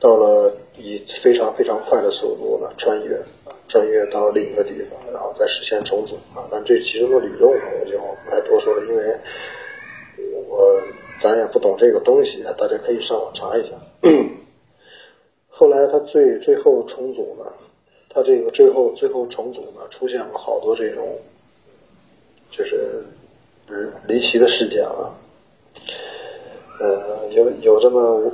[0.00, 3.20] 到了以非常非常快的速度呢穿越
[3.68, 6.48] 穿越到另一个地方，然后再实现重组啊。
[6.50, 9.18] 但这其中的理论我就不太多说了，因为
[10.48, 10.82] 我
[11.20, 13.74] 咱也不懂这个东西啊，大家可以上网查一下。
[15.48, 17.52] 后来它最最后重组呢。
[18.08, 21.06] 它这个最后最后重组呢，出现了好多这种，
[22.56, 23.04] 就是
[23.68, 25.10] 嗯离奇的事件啊。
[26.78, 28.32] 呃，有有这么我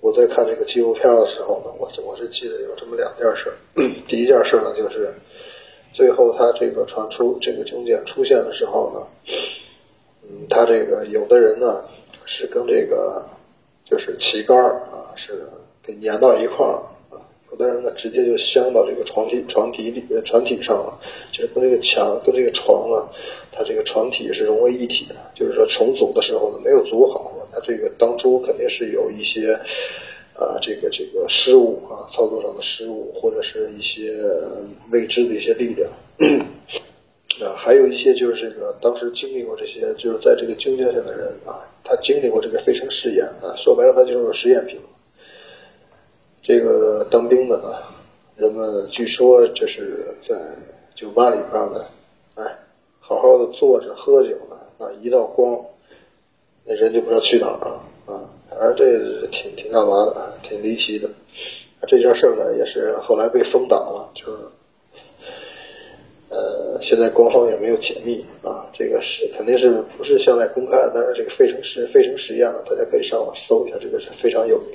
[0.00, 3.52] 我在看这个纪录片的时候呢，我我是记得有这么两件事。
[4.06, 5.12] 第一件事呢，就是
[5.92, 9.06] 最后他这个传出这个军舰出现的时候呢，
[10.28, 11.82] 嗯，他这个有的人呢
[12.24, 13.24] 是跟这个
[13.84, 15.46] 就是旗杆啊是
[15.82, 16.78] 给粘到一块儿。
[17.50, 21.00] 有的人呢，直接就镶到这个床体床体里床体上了，
[21.32, 23.08] 就是跟这个墙跟这个床啊，
[23.50, 25.14] 它这个床体是融为一体的。
[25.34, 29.54] 就是说重组的时候呢，没有组好，它这个当初肯定是有一些
[30.34, 34.12] 啊，这个这个失误啊，操作上的失误，或者是一些
[34.92, 35.90] 未知的一些力量
[37.40, 44.78] 啊，还有一些就是这个当时经历过这些，就是在这个经验上的人啊，他经历过这个费城试验啊，说白了，他就是个实验品。
[46.48, 47.74] 这个当兵的呢，
[48.34, 50.34] 人们据说就是在
[50.94, 51.84] 酒吧里边呢，
[52.36, 52.58] 哎，
[53.00, 55.62] 好好的坐着喝酒呢，啊，一道光，
[56.64, 58.24] 那人就不知道去哪儿了啊。
[58.48, 61.10] 反正这挺挺干嘛的，挺离奇的。
[61.86, 64.42] 这件事呢，也是后来被封挡了，就是，
[66.30, 68.64] 呃，现在官方也没有解密啊。
[68.72, 74.70] 这个是肯定是不是向外公开，但是这个费城实费城实验呢，大家可以上网搜一下，这个是非常有名。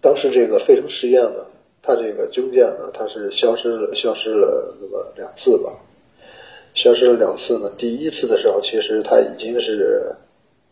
[0.00, 1.44] 当时这个费城实验呢，
[1.82, 5.72] 它这个军舰呢，它是消失了，消失了那么两次吧，
[6.74, 7.70] 消失了两次呢。
[7.76, 10.14] 第一次的时候，其实它已经是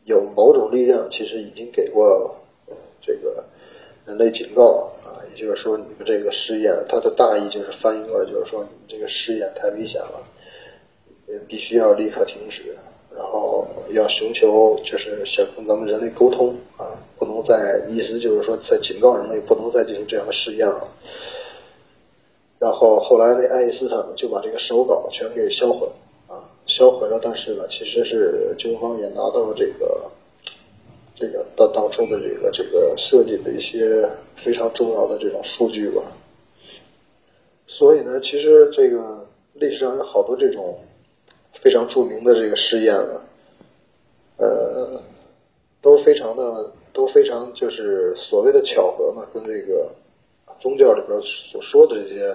[0.04, 2.36] 有某种力量，其实已经给过
[3.02, 3.42] 这个
[4.06, 10.20] 人类警告啊，也就是说，你们这个试验，它的大意就是翻译过来，就是说，你们这个试验太危险了，
[11.48, 12.62] 必须要立刻停止。
[13.16, 16.84] 然后要寻求，就是想跟咱们人类沟通啊，
[17.18, 20.86] 不能再意思就是说，在警告人类不能再进行这样的试验了。
[22.58, 27.20] 然后后来那爱因斯坦，就把这个手稿全给销毁了啊，销毁了。
[27.22, 30.10] 但是呢，其实是军方也拿到了这个
[31.14, 36.02] 这个当当初的这个这个设计的一些非常重要的这种数据吧。
[37.66, 40.78] 所以呢，其实这个历史上有好多这种。
[41.62, 43.20] 非常著名的这个试验呢，
[44.36, 45.00] 呃，
[45.80, 49.86] 都非常的都非常就是所谓的巧合嘛，跟这个
[50.58, 52.34] 宗教里边所说的这些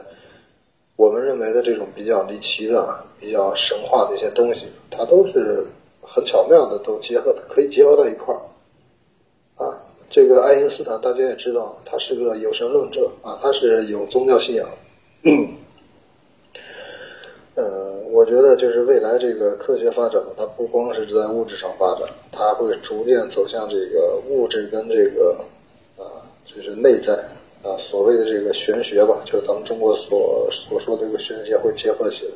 [0.97, 5.65] 我们认为的这种比较离奇的、比较神话的一些东西，它都是
[5.99, 8.39] 很巧妙的都结合，可以结合到一块儿
[9.65, 9.75] 啊。
[10.11, 14.69] 这个爱因斯坦大家也知道，他是个有神论者啊，他是有宗教信仰。
[17.55, 25.35] 呃，我觉得就是未来这个科学发展呢，它不光是在物质上发展，它会逐渐走向这个物质跟这个
[25.97, 27.13] 啊，就是内在
[27.61, 32.31] 啊，所谓的这个玄学吧，就是咱们中国所所说的这个玄学会结合起来，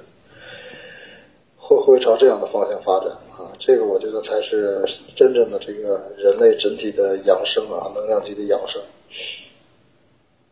[1.58, 3.52] 会会朝这样的方向发展啊。
[3.58, 4.84] 这个我觉得才是
[5.16, 8.82] 真正的这个人类整体的养生啊，能量级的养生。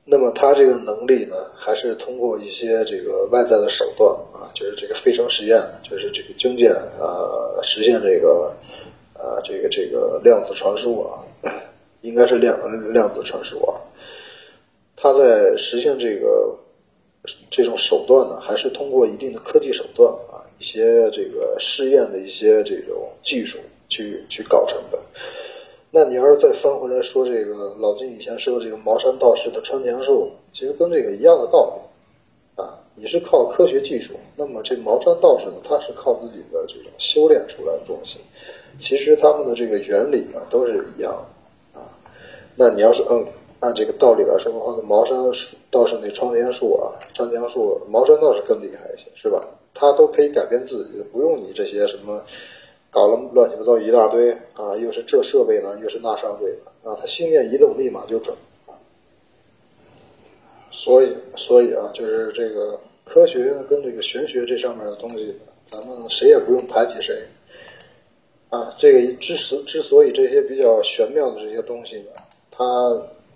[0.06, 7.24] 那么他这个能力呢，还是通过一些这个外在的手段啊，就是这个费城实验，就是这个军舰啊，
[7.64, 8.54] 实现这个
[9.14, 11.24] 啊，这个这个量子传输啊，
[12.04, 12.60] 应该是量
[12.92, 13.80] 量子传输啊。
[14.98, 16.54] 他在实现这个
[17.50, 25.00] 这种手段呢，还是通过一定的科技手段啊，一些这个试验的一些这种技术去去搞成的。
[25.96, 38.18] 那你要是再翻回来说这个老金以前说的这个茅山道士的穿墙术，其实跟这个一样的道理啊，你是靠科学技术，那么这茅山道士呢，他是靠自己的这种修炼出来的东西，
[38.82, 41.86] 其实他们的这个原理呢都是一样的啊。
[42.56, 43.24] 那你要是嗯。
[43.64, 45.18] 按这个道理来说的话，那茅山
[45.72, 49.40] 道士那穿墙术啊，穿墙术，茅山道士更厉害一些，是吧？
[49.74, 52.22] 他都可以改变自己，不用你这些什么
[52.94, 58.34] 搞了乱七八糟一大堆啊，又是这设备呢，又是那设备的啊，他心念一动，立马就准。
[60.72, 65.36] 所以，所以啊，就是这个科学跟这个玄学这上面的东西，
[65.70, 67.22] 咱们谁也不用排挤谁
[68.50, 68.74] 啊。
[68.78, 72.12] 这个之所之所以这些比较玄妙的这些东西呢，
[72.52, 72.64] 它。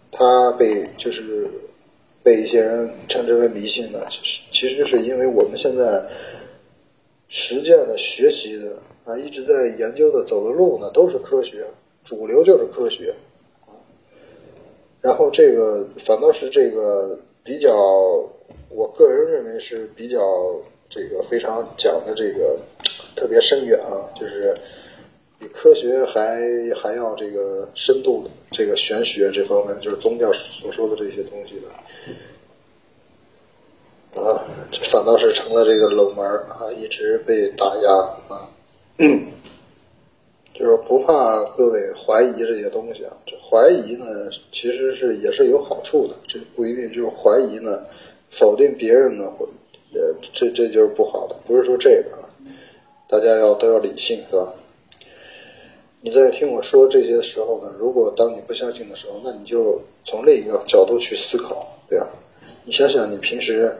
[0.09, 1.45] 它被就是
[2.23, 6.01] 被一些人称之为迷信呢，其实其实是因为我们现在
[7.27, 8.71] 实践的、学习的
[9.07, 11.65] 啊，一直在研究的、走的路呢，都是科学，
[12.03, 13.15] 主流就是科学
[15.01, 17.73] 然后这个反倒是这个比较，
[18.69, 20.19] 我个人认为是比较
[20.89, 22.59] 这个非常讲的这个
[23.15, 24.53] 特别深远啊，就是。
[25.39, 26.41] 比科学还
[26.75, 31.67] 还要这个深度这个玄学这方面，就是宗教所说的这些东西的
[34.19, 34.43] 啊，
[34.91, 37.93] 反倒是成了这个冷门啊，一直被打压
[38.29, 38.49] 啊，
[38.99, 39.27] 嗯
[40.53, 44.05] 就是不怕各位怀疑这些东西啊，这怀疑呢
[44.51, 47.79] 其实是也是有好处的，这不一定就是怀疑呢
[48.31, 49.45] 否定别人呢，或
[49.93, 52.17] 呃这这就是不好的，不是说这个，
[53.07, 54.51] 大家要都要理性是吧？
[56.01, 62.07] 你在听我说这些时候呢，如果当你不相信的时候，那你就从另一个角度去思考，对吧？
[62.65, 63.75] 你想想，你平时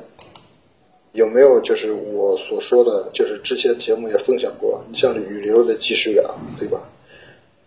[1.18, 6.24] 有没有就是我所说的，就是之前节目也分享过，你像雨流的即视感，
[6.60, 6.80] 对吧？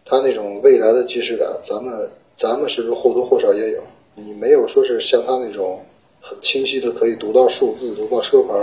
[0.04, 3.82] 他那种未来的即视感，咱们咱们是不是或多或少也有？
[4.14, 5.80] 你没有说是像他那种
[6.20, 8.54] 很清晰的可以读到数字、读到车牌。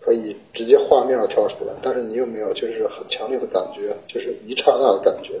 [0.00, 5.34] 可以直接画面跳出来，但是你有没有就是很强烈的感觉，就是一刹那的感觉，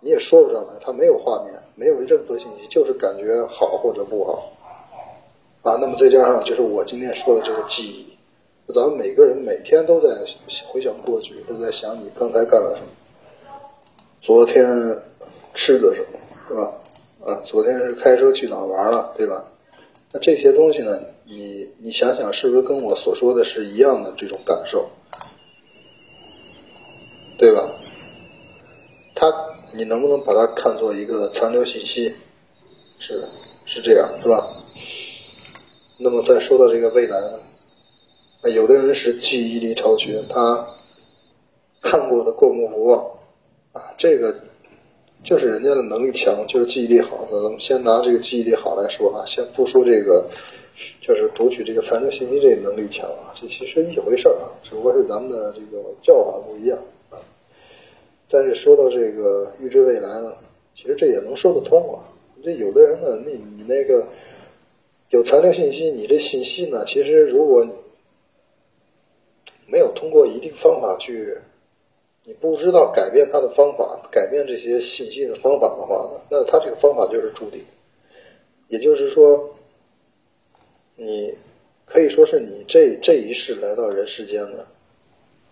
[0.00, 4.52] 你也说不上来，他没有画面，没有任何信息，就是感觉好或者不好
[5.64, 5.76] 啊。
[5.80, 8.06] 那么再加上就是我今天说的这个记忆，
[8.72, 10.08] 咱们每个人每天都在
[10.68, 12.88] 回想过去，都在想你刚才干了什么，
[14.22, 14.64] 昨天
[15.54, 16.72] 吃的什么，是吧？
[17.26, 19.44] 啊，昨天是开车去哪玩了，对吧？
[20.12, 21.00] 那这些东西呢？
[21.26, 24.86] 你你想想，是不是跟我所说的是一样的这种感受，
[27.38, 27.66] 对吧？
[29.14, 29.32] 它，
[29.72, 32.12] 你能不能把它看作一个残留信息？
[32.98, 33.28] 是的，
[33.64, 34.46] 是这样，是吧？
[35.98, 38.50] 那么再说到这个未来呢？
[38.50, 40.66] 有的人是记忆力超群，他
[41.80, 43.04] 看过的过目不忘，
[43.72, 44.34] 啊，这个
[45.22, 47.26] 就是人家的能力强，就是记忆力好。
[47.30, 50.28] 咱们先拿这个记忆力好来说啊，先不说这个。
[51.00, 56.76] 就是读取这个残留信息这能力强啊，这其实一回事啊，只不过是咱们的这个叫法不一样
[57.10, 57.18] 啊。
[58.28, 60.32] 但是说到这个预知未来呢，
[60.74, 62.02] 其实这也能说得通啊。
[62.42, 64.04] 这有的人呢，那你那个
[65.14, 67.64] 有残留信息，你这信息呢，其实如果
[69.68, 71.38] 没有通过一定方法去，
[72.24, 77.62] 你不知道改变它的方法，改变这些信息的方法的话，那它这个方法就是注定。
[78.68, 79.50] 也就是说。
[80.96, 81.34] 你
[81.86, 84.64] 可以说是你这这一世来到人世间了，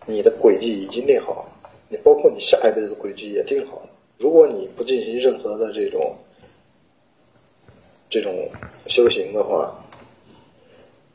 [0.05, 1.45] 你的轨迹已经定好，
[1.89, 3.89] 你包括你下一辈子的轨迹也定好了。
[4.17, 6.15] 如果你不进行任何的这种
[8.13, 8.47] 这种
[8.85, 9.73] 修行的话，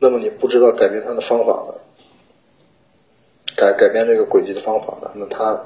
[0.01, 1.80] 那么你不知道改变它的方法了，
[3.57, 5.62] 改改变这个轨迹的方法了，那它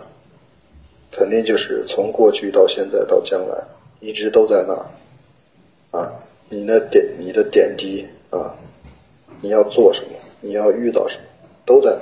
[1.11, 3.57] 肯定就是从过去到现在到将来
[4.01, 4.85] 一直都在那儿
[5.99, 6.13] 啊，
[6.51, 8.07] 你的点你的点滴。
[8.31, 8.55] 啊，
[9.43, 10.09] 你要做什么？
[10.41, 11.25] 你要遇到什么？
[11.67, 11.95] 都在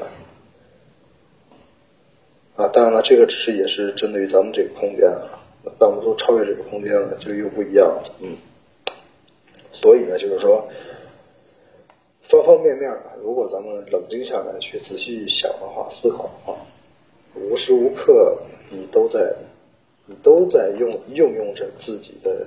[2.56, 2.62] 那。
[2.62, 5.26] 啊，当然了，这个只是也是针对于咱们这个空间啊。
[5.80, 8.02] 那我们说超越这个空间了，就又不一样了。
[8.20, 8.36] 嗯。
[9.80, 10.62] 所以呢，就是说，
[12.22, 12.90] 方方面面，
[13.22, 16.56] 如果咱们冷静下来去仔细想的话、思考的话，
[17.34, 18.36] 无时无刻
[18.70, 19.34] 你都在，
[20.06, 22.46] 你都在用运用着自己的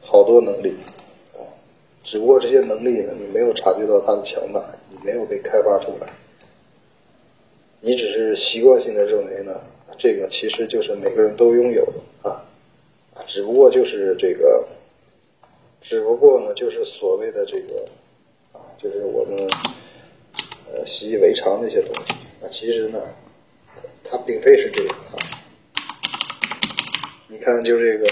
[0.00, 0.74] 好多能力。
[2.04, 6.08] 只不过这些能力呢，你没有察觉到它的强大，你没有被开发出来，
[7.82, 9.60] 你只是习惯性的认为呢，
[9.98, 12.42] 这个其实就是每个人都拥有的啊，
[13.26, 14.66] 只不过就是这个，
[15.80, 17.84] 只不过呢就是所谓的这个
[18.52, 19.48] 啊就是我们
[20.72, 22.14] 呃习以为常的一些东西。
[22.40, 23.00] 那其实呢，
[24.04, 25.16] 它并非是这样啊。
[27.30, 28.06] 你看，就这个，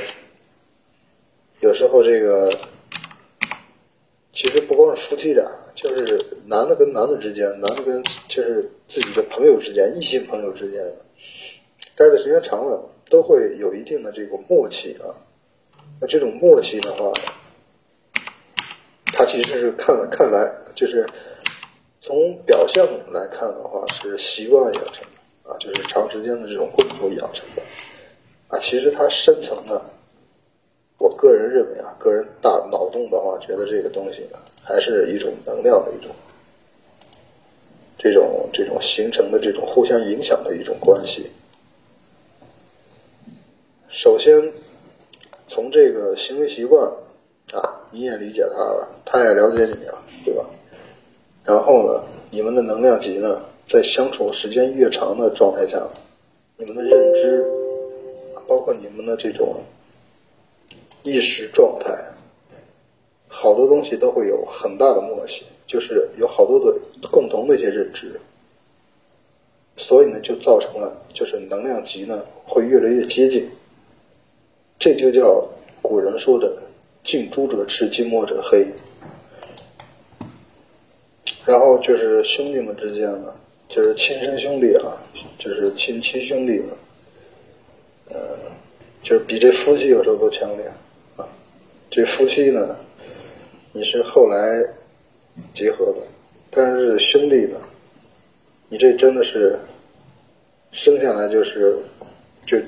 [1.61, 2.51] 有时候这个，
[4.35, 10.83] 其实不光是夫妻俩，就是男的跟男的之间，男的跟就是自己的朋友之间，异性朋友之间，
[11.97, 15.15] 待的时间长了，都会有一定的这个默契啊。
[16.01, 17.13] 那这种默契的话，
[19.13, 21.09] 它其实是看看来就是
[22.01, 27.63] 从表象来看的话，是习惯养成的啊，就是长时间的这种共同养成的
[28.49, 28.59] 啊。
[28.61, 29.81] 其实它深层的，
[30.99, 36.11] 我个人认为啊，个人大脑洞的话，觉得这个东西呢，还是一种能量的一种
[37.99, 41.31] 这种这种形成的这种互相影响的一种关系。
[43.91, 44.53] 首先。
[45.49, 46.93] 从这个行为习惯
[47.53, 50.45] 啊，你也理解他了，他也了解你了，对吧？
[51.45, 55.81] 然后呢，你们的能量级呢，在相处时间越长的状态下，
[56.59, 57.45] 你们的认知，
[58.49, 59.63] 包括你们的这种
[61.05, 61.97] 意识状态，
[63.29, 66.77] 好多东西都会有很大的默契，就是有好多的
[67.13, 68.21] 共同的一些认知，
[69.77, 73.49] 所以呢，就造成了就是能量级呢会越来越接近。
[74.81, 75.43] 这就叫
[75.81, 76.53] 古人说的
[77.07, 78.67] “近朱者赤，近墨者黑”。
[81.47, 83.33] 然后就是兄弟们之间呢，
[83.69, 84.93] 就是亲生兄弟啊，
[85.39, 86.69] 就是亲亲兄弟们，
[88.11, 88.37] 呃，
[89.03, 90.67] 就是比这夫妻有时候都强烈
[91.17, 91.25] 啊。
[91.89, 92.77] 这夫妻呢，
[93.73, 94.61] 你是后来
[95.55, 96.03] 结合的，
[96.51, 97.61] 但是兄弟呢，
[98.69, 99.57] 你这真的是
[100.73, 101.79] 生下来就是
[102.45, 102.59] 就。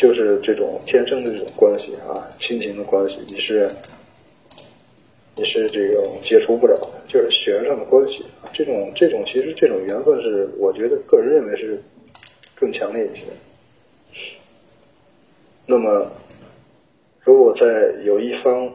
[0.00, 3.68] 就是这种天生的这种关系啊，亲情的关系，你是
[5.36, 8.24] 你是这种解除不了的，就是血缘上的关系。
[8.50, 11.78] 这种这种其实这种缘分是，我觉得个人认为是
[12.54, 13.24] 更强烈一些。
[15.66, 16.10] 那么，
[17.20, 18.72] 如果在有一方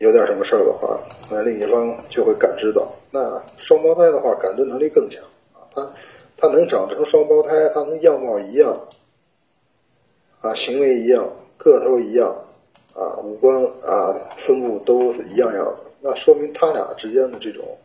[0.00, 1.00] 有点什么事儿的话，
[1.30, 2.86] 那另一方就会感知到。
[3.10, 5.24] 那双胞胎的话，感知能力更强
[5.72, 5.90] 啊，
[6.36, 8.78] 他他能长成双胞胎，他能样貌一样。
[10.40, 12.34] 啊，行为一样，个头一样，
[12.94, 15.64] 啊，五官啊分布都一样样。
[15.66, 17.76] 的，那说明他俩之间的这种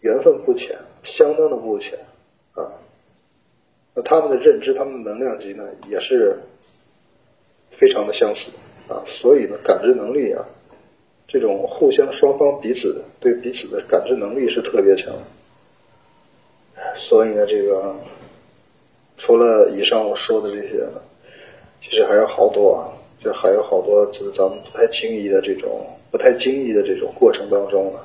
[0.00, 1.98] 缘分不浅，相当的不浅，
[2.54, 2.64] 啊，
[3.94, 6.38] 那他们的认知，他们的能量级呢，也是
[7.78, 8.50] 非常的相似，
[8.88, 10.42] 啊，所以呢，感知能力啊，
[11.26, 15.14] 这种互相双方彼此对彼此的感知能力是特别强，
[16.96, 17.94] 所以呢，这个
[19.18, 21.02] 除了以上我说的这些呢。
[21.80, 28.04] 其实还有好多啊，就还有好多，就是咱们不太轻易的这种、不太经意的这种过程当中啊，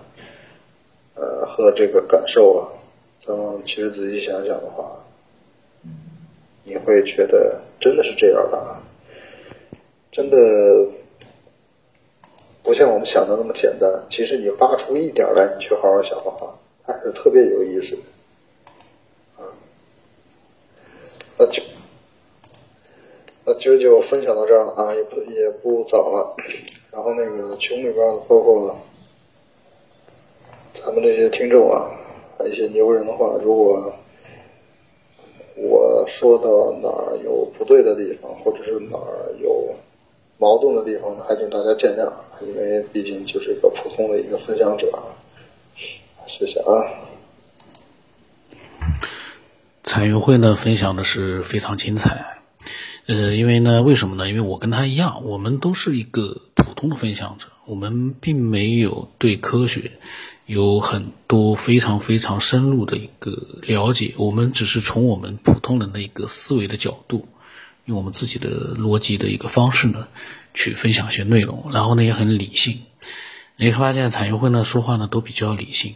[1.16, 2.72] 呃，和这个感受啊，
[3.20, 4.90] 咱们其实仔细想想的话，
[6.64, 8.82] 你会觉得真的是这样的啊，
[10.12, 10.38] 真的
[12.64, 13.90] 不像我们想的那么简单。
[14.10, 16.56] 其实你挖出一点来，你去好好想的话，
[16.86, 18.02] 还是特别有意思的
[19.44, 19.52] 啊。
[21.38, 21.62] 那就。
[23.60, 26.36] 今儿就分享到这儿了啊，也不也不早了。
[26.91, 27.95] 然后那个群里边
[28.28, 28.76] 包括
[30.84, 31.89] 咱们这些听众啊，
[32.45, 33.93] 一些牛人的话，如果
[35.56, 39.74] 我说到哪儿有不对的地方，或者是哪儿有
[40.38, 44.88] 矛盾的地方，还请大家见谅，因为毕竟就是一个普通的一个分享者。
[46.28, 46.84] 谢谢啊。
[49.84, 52.33] 彩云会呢，分享的是非常精彩。
[53.06, 54.30] 呃，因为呢，为什么呢？
[54.30, 59.91] 因为我跟他一样，我们都是一个普通的分享者，我们并没有对科学
[60.45, 67.28] 有很多非常非常深入的一个了解，我们只是从我们普通人的一个思维的角度，
[67.84, 70.08] 用我们自己的逻辑的一个方式呢，
[70.54, 72.80] 去分享一些内容，然后呢也很理性。
[73.58, 75.95] 你会发现彩云会呢说话呢都比较理性，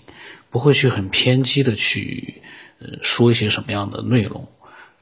[0.49, 2.41] 不会去很偏激的去
[2.79, 4.45] 呃说一些什么样的内容。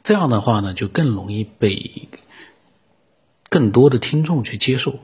[0.06, 2.08] 这样的话呢，就更容易被
[3.50, 5.00] 更多的听众去接受。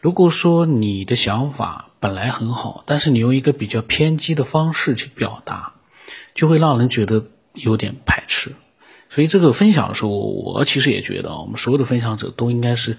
[0.00, 5.74] 如果说你的想法本来很好，但是你用一个比较偏激的方式去表达，
[6.34, 8.52] 就会让人觉得有点排斥。
[9.10, 12.96] 所以这个分享的时候，我其实也觉得，我们所有的分享者都应该是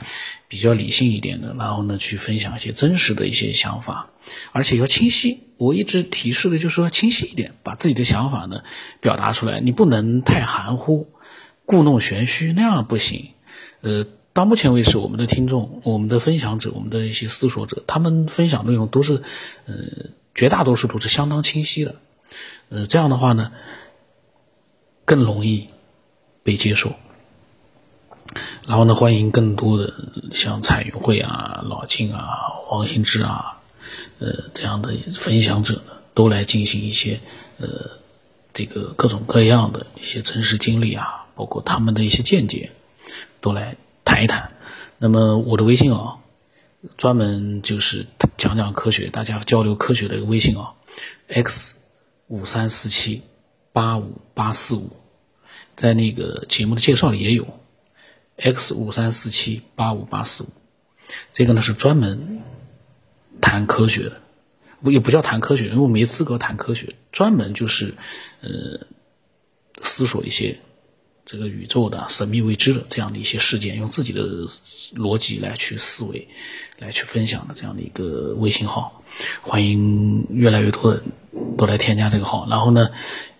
[0.47, 4.11] 比较理性一点的，然后呢，去分享一些真实的一些想法，
[4.51, 5.39] 而且要清晰。
[5.57, 8.61] 我一直提示的就是说，清晰一点，把自己的想法呢
[9.01, 11.09] 表达出来，你不能太含糊。
[11.69, 13.29] 故弄玄虚那样不行，
[13.81, 14.03] 呃，
[14.33, 19.21] 到目前为止，我们的听众、我们的分享者、我们的一些思索者，他们分享内容都是，
[19.67, 19.75] 呃，
[20.33, 21.93] 绝大多数都是相当清晰的。
[22.69, 23.51] 呃，这样的话呢，
[25.05, 25.67] 更容易
[26.43, 26.91] 被接受。
[28.65, 29.93] 然后呢，欢迎更多的
[30.31, 32.25] 像彩云会啊、老静啊、
[32.65, 33.59] 黄兴志啊，
[34.17, 37.19] 呃，这样的分享者呢，都来进行一些
[37.59, 37.91] 呃，
[38.55, 42.69] 这个各种各样的一些真实经历啊，包括他们的一些见解，
[43.39, 44.51] 都来谈一谈。
[44.97, 46.17] 那么我的微信啊，
[46.97, 50.73] 专门就是讲讲科学，大家交流科学的一个微信啊
[51.29, 51.75] ，x
[52.27, 53.21] 五三四七
[53.71, 54.91] 八五八四五，
[55.77, 57.47] 在那个节目的介绍里也有。
[58.35, 60.47] x 五三四七八五八四五，
[61.31, 62.41] 这个呢是专门
[63.39, 64.21] 谈科学的，
[64.81, 67.95] 我也不叫谈科学，因为我没资格谈科学，专门就是
[68.41, 68.85] 呃
[69.81, 70.59] 思索一些
[71.29, 74.23] 这个宇宙的神秘未知的这样的一些事件，用自己的
[74.95, 76.27] 逻辑来去思维，
[76.79, 79.03] 来去分享的这样的一个微信号，
[79.41, 81.03] 欢迎越来越多的
[81.55, 82.89] 都来添加这个号，然后呢，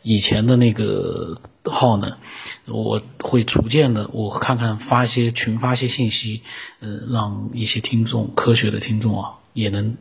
[0.04, 1.42] 以前的那个。
[1.66, 2.18] 号呢，
[2.66, 6.42] 我会逐渐的，我看看发一些群发一些信息，
[6.80, 9.96] 呃，让一些听众科学的听众啊，也能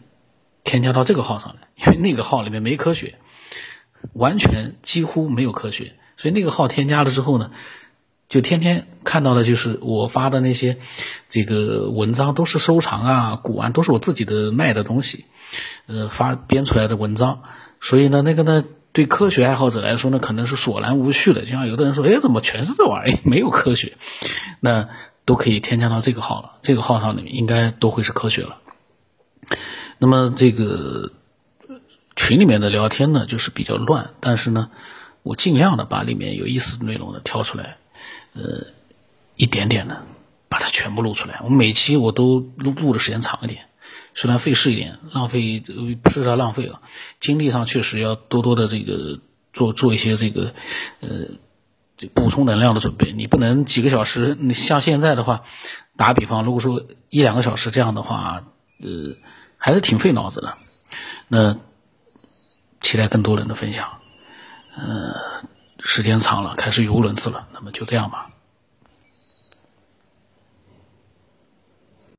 [0.64, 3.16] 添加到这个号上来，因为那个号里面没科学，
[4.14, 7.50] 完全几乎没有科学，所以那个号添加了之后呢，
[8.28, 10.76] 就天天看到的就是我发的那些
[11.30, 15.24] 这个文章都是收藏啊、古玩，都是我自己的卖的东西，
[15.86, 17.40] 呃，发编出来的文章，
[17.80, 18.62] 所以呢，那个呢。
[18.90, 21.42] 对科学爱好者来说呢，可能是索然无趣的。
[21.42, 23.18] 就像有的人说：“哎，怎么全是这玩意儿？
[23.22, 23.96] 没有科学。”
[24.60, 24.88] 那
[25.26, 26.54] 都可以添加到这个号了。
[26.62, 28.56] 这个号上里面应该都会是科学了。
[29.98, 31.12] 那么这个
[32.16, 34.70] 群里面的聊天呢，就是比较乱，但是呢，
[35.28, 37.76] 我尽量的把里面有意思的内容呢挑出来，
[38.32, 38.68] 呃，
[39.36, 40.02] 一点点的
[40.48, 41.38] 把它全部录出来。
[41.44, 43.66] 我每期我都录录的时间长一点。
[44.14, 45.62] 虽然费事一点，浪费
[46.02, 46.80] 不是说浪费啊，
[47.20, 49.20] 精力上确实要多多的这个
[49.52, 50.54] 做做一些这个
[51.00, 51.10] 呃
[52.14, 53.12] 补充能量的准备。
[53.12, 55.44] 你不能几个小时，你像现在的话，
[55.98, 58.44] 打比方，如果说一两个小时这样的话，
[58.82, 59.14] 呃，
[59.58, 60.56] 还是挺费脑子的。
[61.28, 61.58] 那
[62.80, 64.00] 期待更多人的分享。
[64.80, 65.12] 嗯，
[65.80, 68.27] 时间长了，开始语无伦次了，那么就这样吧。